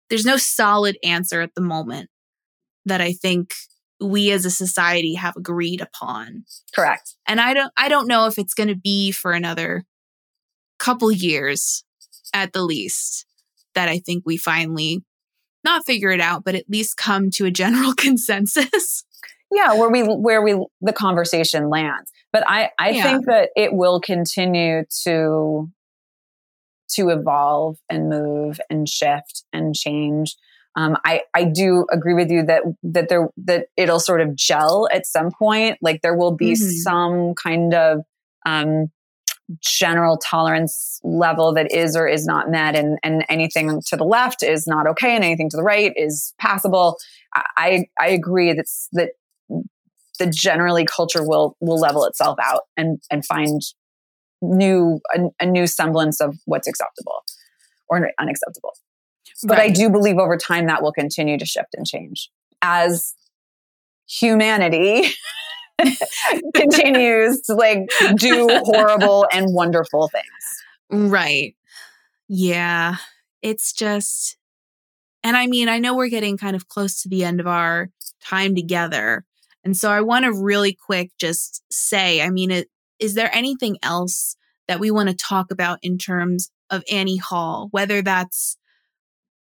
[0.09, 2.09] there's no solid answer at the moment
[2.85, 3.53] that I think
[3.99, 6.45] we as a society have agreed upon.
[6.73, 7.15] Correct.
[7.27, 9.85] And I don't I don't know if it's going to be for another
[10.79, 11.83] couple years
[12.33, 13.25] at the least
[13.75, 15.03] that I think we finally
[15.63, 19.03] not figure it out but at least come to a general consensus.
[19.51, 22.11] Yeah, where we where we the conversation lands.
[22.33, 23.03] But I I Yeah.
[23.03, 25.69] think that it will continue to
[26.89, 30.35] to evolve and move and shift and change.
[30.75, 34.87] Um, I I do agree with you that that there that it'll sort of gel
[34.93, 35.77] at some point.
[35.81, 36.71] Like there will be Mhm.
[36.83, 38.01] some kind of
[38.45, 38.91] um,
[39.61, 44.43] general tolerance level that is or is not met, and and anything to the left
[44.43, 46.97] is not okay, and anything to the right is passable.
[47.57, 49.11] I I agree that's that
[50.19, 53.61] the generally culture will will level itself out and and find
[54.41, 57.23] new a, a new semblance of what's acceptable
[57.89, 58.73] or unacceptable.
[59.43, 62.29] But i do believe over time that will continue to shift and change.
[62.61, 63.13] As
[64.07, 65.03] humanity
[66.55, 67.79] continues to like
[68.15, 71.55] do horrible and wonderful things Right.
[72.27, 72.95] Yeah.
[73.41, 74.37] It's just,
[75.23, 77.89] and I mean, I know we're getting kind of close to the end of our
[78.21, 79.25] time together.
[79.63, 82.69] And so I want to really quick just say, I mean, it,
[82.99, 84.35] is there anything else
[84.67, 88.57] that we want to talk about in terms of Annie Hall, whether that's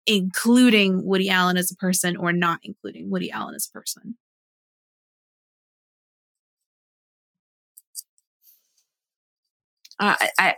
[0.07, 4.17] including Woody Allen as a person or not including Woody Allen as a person?
[10.01, 10.55] Uh, I, I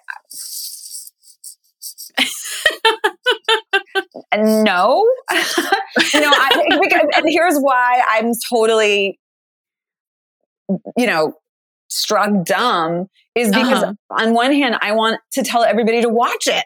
[4.37, 5.05] no
[6.14, 9.18] you know I, because, and here's why i'm totally
[10.97, 11.34] you know
[11.89, 13.93] struck dumb is because Uh-huh.
[14.11, 16.64] on one hand i want to tell everybody to watch it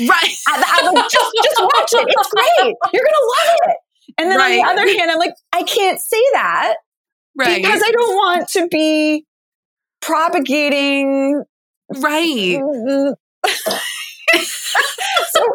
[0.00, 0.34] Right.
[0.48, 3.76] I, I'm like, just, just watch it it's great you're gonna love it
[4.18, 6.74] and then on the other hand i'm like i can't say that
[7.38, 7.62] Right.
[7.62, 9.24] because i don't want to be
[10.00, 11.42] propagating
[11.94, 12.60] right.
[14.34, 15.46] so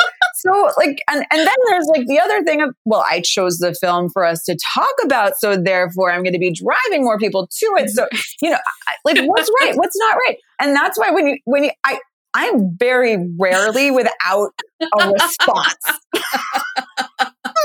[0.42, 3.74] so like and, and then there's like the other thing of well i chose the
[3.76, 7.48] film for us to talk about so therefore i'm going to be driving more people
[7.48, 7.90] to it.
[7.90, 8.08] So
[8.42, 8.58] you know
[8.88, 9.76] I, like what's right?
[9.76, 10.38] What's not right?
[10.60, 12.00] And that's why when you when you i
[12.34, 14.52] i'm very rarely without
[14.82, 15.76] a response.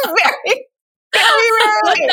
[0.05, 0.67] Very
[1.15, 2.11] very rarely.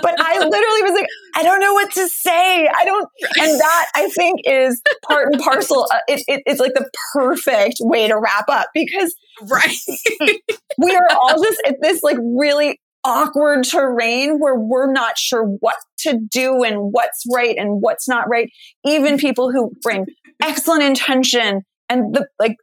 [0.00, 2.68] But i literally was like i don't know what to say.
[2.68, 3.08] I don't
[3.40, 5.86] and that i think is part and parcel.
[5.94, 9.76] Uh, it, it, it's like the perfect way to wrap up because Right.
[10.78, 15.76] we are all just at this like really awkward terrain where we're not sure what
[15.98, 18.50] to do and what's right and what's not right.
[18.84, 20.06] Even people who bring
[20.42, 22.56] excellent intention and the like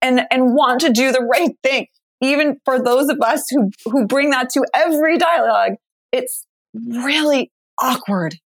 [0.00, 1.86] and and want to do the right thing.
[2.20, 5.72] Even for those of us who who bring that to every dialogue
[6.12, 8.36] it's really awkward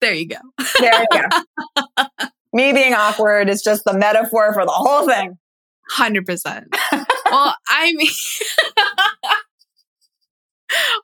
[0.00, 0.36] there you go.
[0.78, 1.22] there you go
[2.52, 5.38] me being awkward is just the metaphor for the whole thing
[5.90, 6.68] Hundred percent.
[7.32, 8.08] Well, I mean,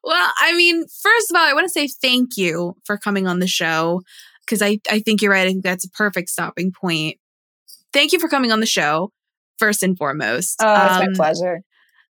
[0.04, 3.40] well, I mean, first of all, I want to say thank you for coming on
[3.40, 4.02] the show
[4.44, 5.46] because I I think you're right.
[5.46, 7.18] I think that's a perfect stopping point.
[7.92, 9.10] Thank you for coming on the show.
[9.58, 11.62] First and foremost, oh it's Um, my pleasure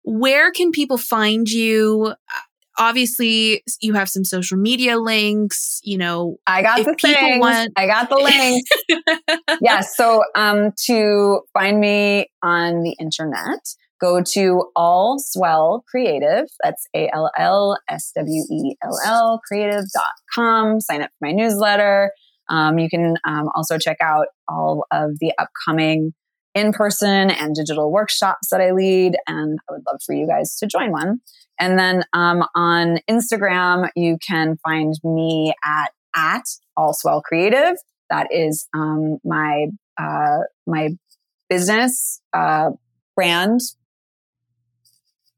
[0.02, 2.14] where can people find you?
[2.78, 5.80] Obviously, you have some social media links.
[5.82, 7.40] You know, I got the things.
[7.40, 8.70] want- I got the links.
[9.60, 9.96] yes.
[9.96, 13.60] So um, to find me on the internet,
[14.00, 16.46] go to Allswell Creative.
[16.62, 20.80] That's A L L S W E L L creative.com.
[20.80, 22.12] Sign up for my newsletter.
[22.48, 26.14] Um, you can um, also check out all of the upcoming
[26.54, 29.16] in person and digital workshops that I lead.
[29.26, 31.20] And I would love for you guys to join one.
[31.58, 36.44] And then um, on Instagram, you can find me at at
[36.76, 37.76] Allswell Creative.
[38.08, 39.66] That is um, my
[39.98, 40.90] uh, my
[41.48, 42.70] business uh,
[43.14, 43.60] brand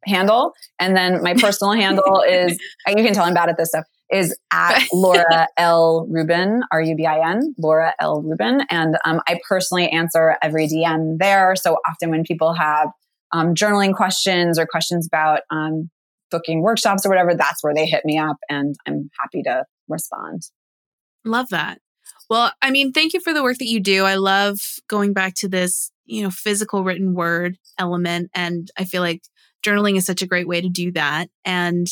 [0.05, 2.53] handle, and then my personal handle is
[2.89, 3.85] you can tell I'm bad at this stuff.
[4.13, 9.21] Is at Laura L Rubin R U B I N Laura L Rubin, and um,
[9.27, 11.57] I personally answer every DM there.
[11.57, 12.91] So often when people have
[13.33, 15.91] um, journaling questions or questions about um,
[16.31, 20.43] booking workshops or whatever, that's where they hit me up, and I'm happy to respond.
[21.25, 21.79] Love that.
[22.29, 24.05] Well, I mean, thank you for the work that you do.
[24.05, 24.59] I love
[24.89, 28.31] going back to this, you know, physical written word element.
[28.35, 29.23] And I feel like
[29.63, 31.29] journaling is such a great way to do that.
[31.45, 31.87] And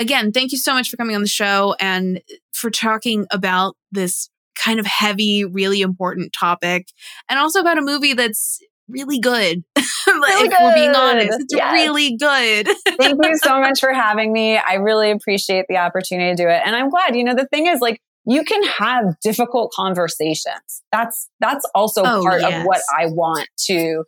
[0.00, 2.20] again, thank you so much for coming on the show and
[2.52, 6.88] for talking about this kind of heavy, really important topic
[7.28, 9.62] and also about a movie that's really good.
[10.06, 11.72] Really if we're being honest, it's Yes.
[11.72, 12.66] really good.
[12.98, 14.56] Thank you so much for having me.
[14.56, 16.62] I really appreciate the opportunity to do it.
[16.64, 20.82] And I'm glad, you know, the thing is like you can have difficult conversations.
[20.90, 22.60] That's that's also Oh, part yes.
[22.60, 24.04] of what I want to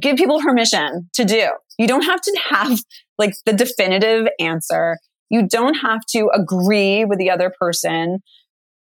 [0.00, 1.48] give people permission to do.
[1.78, 2.78] You don't have to have
[3.18, 4.98] like the definitive answer.
[5.30, 8.20] You don't have to agree with the other person.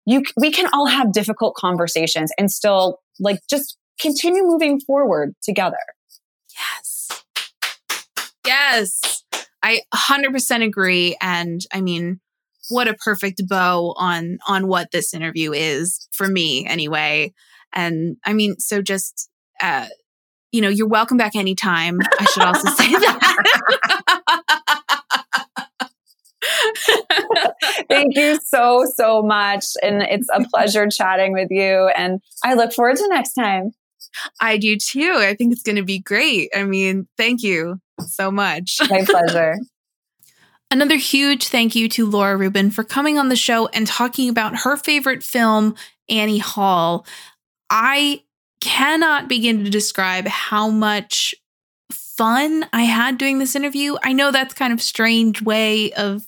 [0.06, 5.78] You we can all have difficult conversations and still like just continue moving forward together.
[6.54, 7.24] Yes.
[8.46, 9.24] Yes.
[9.64, 12.20] I 100% agree and I mean
[12.70, 17.34] what a perfect bow on on what this interview is for me anyway.
[17.74, 19.30] And I mean so just
[19.62, 19.88] uh
[20.52, 22.00] you know, you're welcome back anytime.
[22.20, 23.52] I should also say that.
[27.90, 29.66] Thank you so, so much.
[29.82, 31.90] And it's a pleasure chatting with you.
[31.96, 33.72] And I look forward to next time.
[34.42, 35.16] I do too.
[35.18, 36.50] I think it's going to be great.
[36.56, 38.78] I mean, thank you so much.
[38.90, 39.56] My pleasure.
[40.72, 44.60] Another huge thank you to Laura Rubin for coming on the show and talking about
[44.60, 45.76] her favorite film,
[46.08, 47.06] Annie Hall.
[47.70, 48.22] I
[48.62, 51.36] cannot begin to describe how much
[51.92, 53.96] fun I had doing this interview.
[54.04, 56.28] I know that's kind of strange way of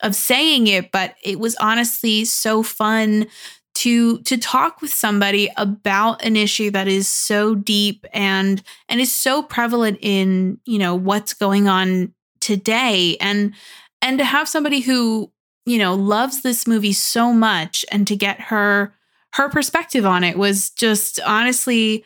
[0.00, 3.26] of saying it, but it was honestly so fun
[3.74, 9.12] to to talk with somebody about an issue that is so deep and and is
[9.12, 13.54] so prevalent in, you know, what's going on today and
[14.02, 15.30] and to have somebody who,
[15.66, 18.94] you know, loves this movie so much and to get her
[19.38, 22.04] her perspective on it was just honestly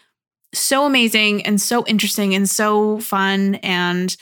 [0.53, 4.19] so amazing and so interesting and so fun and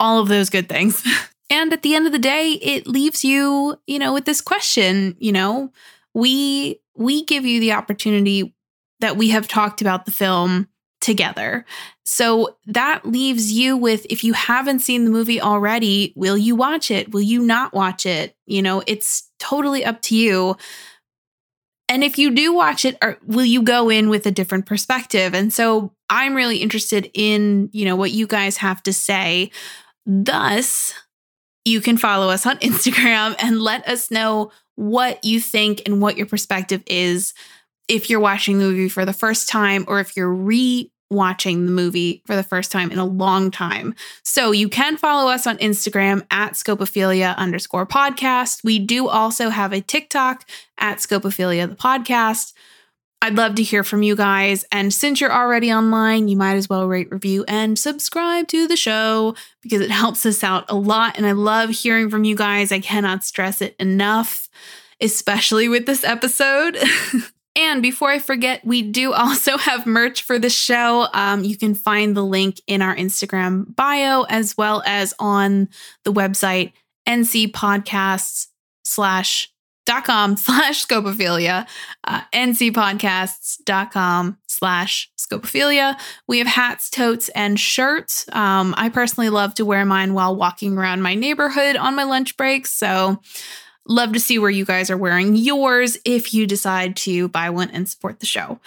[0.00, 1.04] all of those good things.
[1.50, 5.16] and at the end of the day, it leaves you, you know, with this question,
[5.18, 5.70] you know,
[6.14, 8.54] we we give you the opportunity
[9.00, 10.66] that we have talked about the film
[11.02, 11.66] together.
[12.04, 16.90] So that leaves you with if you haven't seen the movie already, will you watch
[16.90, 17.12] it?
[17.12, 18.34] Will you not watch it?
[18.46, 20.56] You know, it's totally up to you.
[21.88, 25.34] And if you do watch it, will you go in with a different perspective?
[25.34, 29.52] And so I'm really interested in, you know, what you guys have to say.
[30.04, 30.92] Thus,
[31.64, 36.16] you can follow us on Instagram and let us know what you think and what
[36.16, 37.34] your perspective is
[37.88, 41.72] if you're watching the movie for the first time or if you're re watching the
[41.72, 43.94] movie for the first time in a long time.
[44.22, 48.64] So you can follow us on Instagram at scopophilia underscore podcast.
[48.64, 50.44] We do also have a TikTok
[50.78, 52.52] at scopophilia the podcast.
[53.22, 54.64] I'd love to hear from you guys.
[54.70, 58.76] And since you're already online, you might as well rate, review, and subscribe to the
[58.76, 61.16] show because it helps us out a lot.
[61.16, 62.70] And I love hearing from you guys.
[62.72, 64.48] I cannot stress it enough,
[65.00, 66.78] especially with this episode.
[67.56, 71.08] and before I forget, we do also have merch for the show.
[71.12, 75.68] Um, you can find the link in our Instagram bio as well as on
[76.04, 76.72] the website
[77.08, 78.48] ncpodcasts
[78.84, 79.50] slash
[79.86, 81.66] dot com slash scopophilia
[82.04, 85.96] uh, ncpodcasts.com slash scopophilia.
[86.26, 88.26] We have hats totes and shirts.
[88.32, 92.36] Um, i personally love to wear mine while walking around my neighborhood on my lunch
[92.36, 92.72] breaks.
[92.72, 93.20] So
[93.88, 97.70] love to see where you guys are wearing yours if you decide to buy one
[97.70, 98.58] and support the show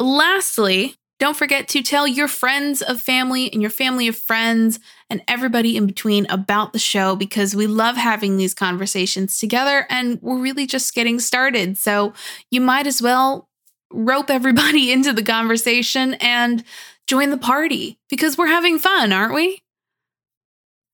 [0.00, 5.22] lastly don't forget to tell your friends of family and your family of friends and
[5.26, 10.38] everybody in between about the show because we love having these conversations together and we're
[10.38, 11.78] really just getting started.
[11.78, 12.12] So
[12.50, 13.48] you might as well
[13.90, 16.62] rope everybody into the conversation and
[17.06, 19.62] join the party because we're having fun, aren't we?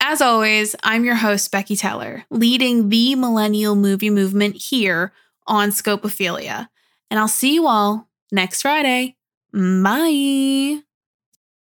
[0.04, 5.12] As always, I'm your host, Becky Teller, leading the millennial movie movement here
[5.46, 6.68] on Scopophilia.
[7.08, 9.14] And I'll see you all next Friday.
[9.52, 10.82] Bye.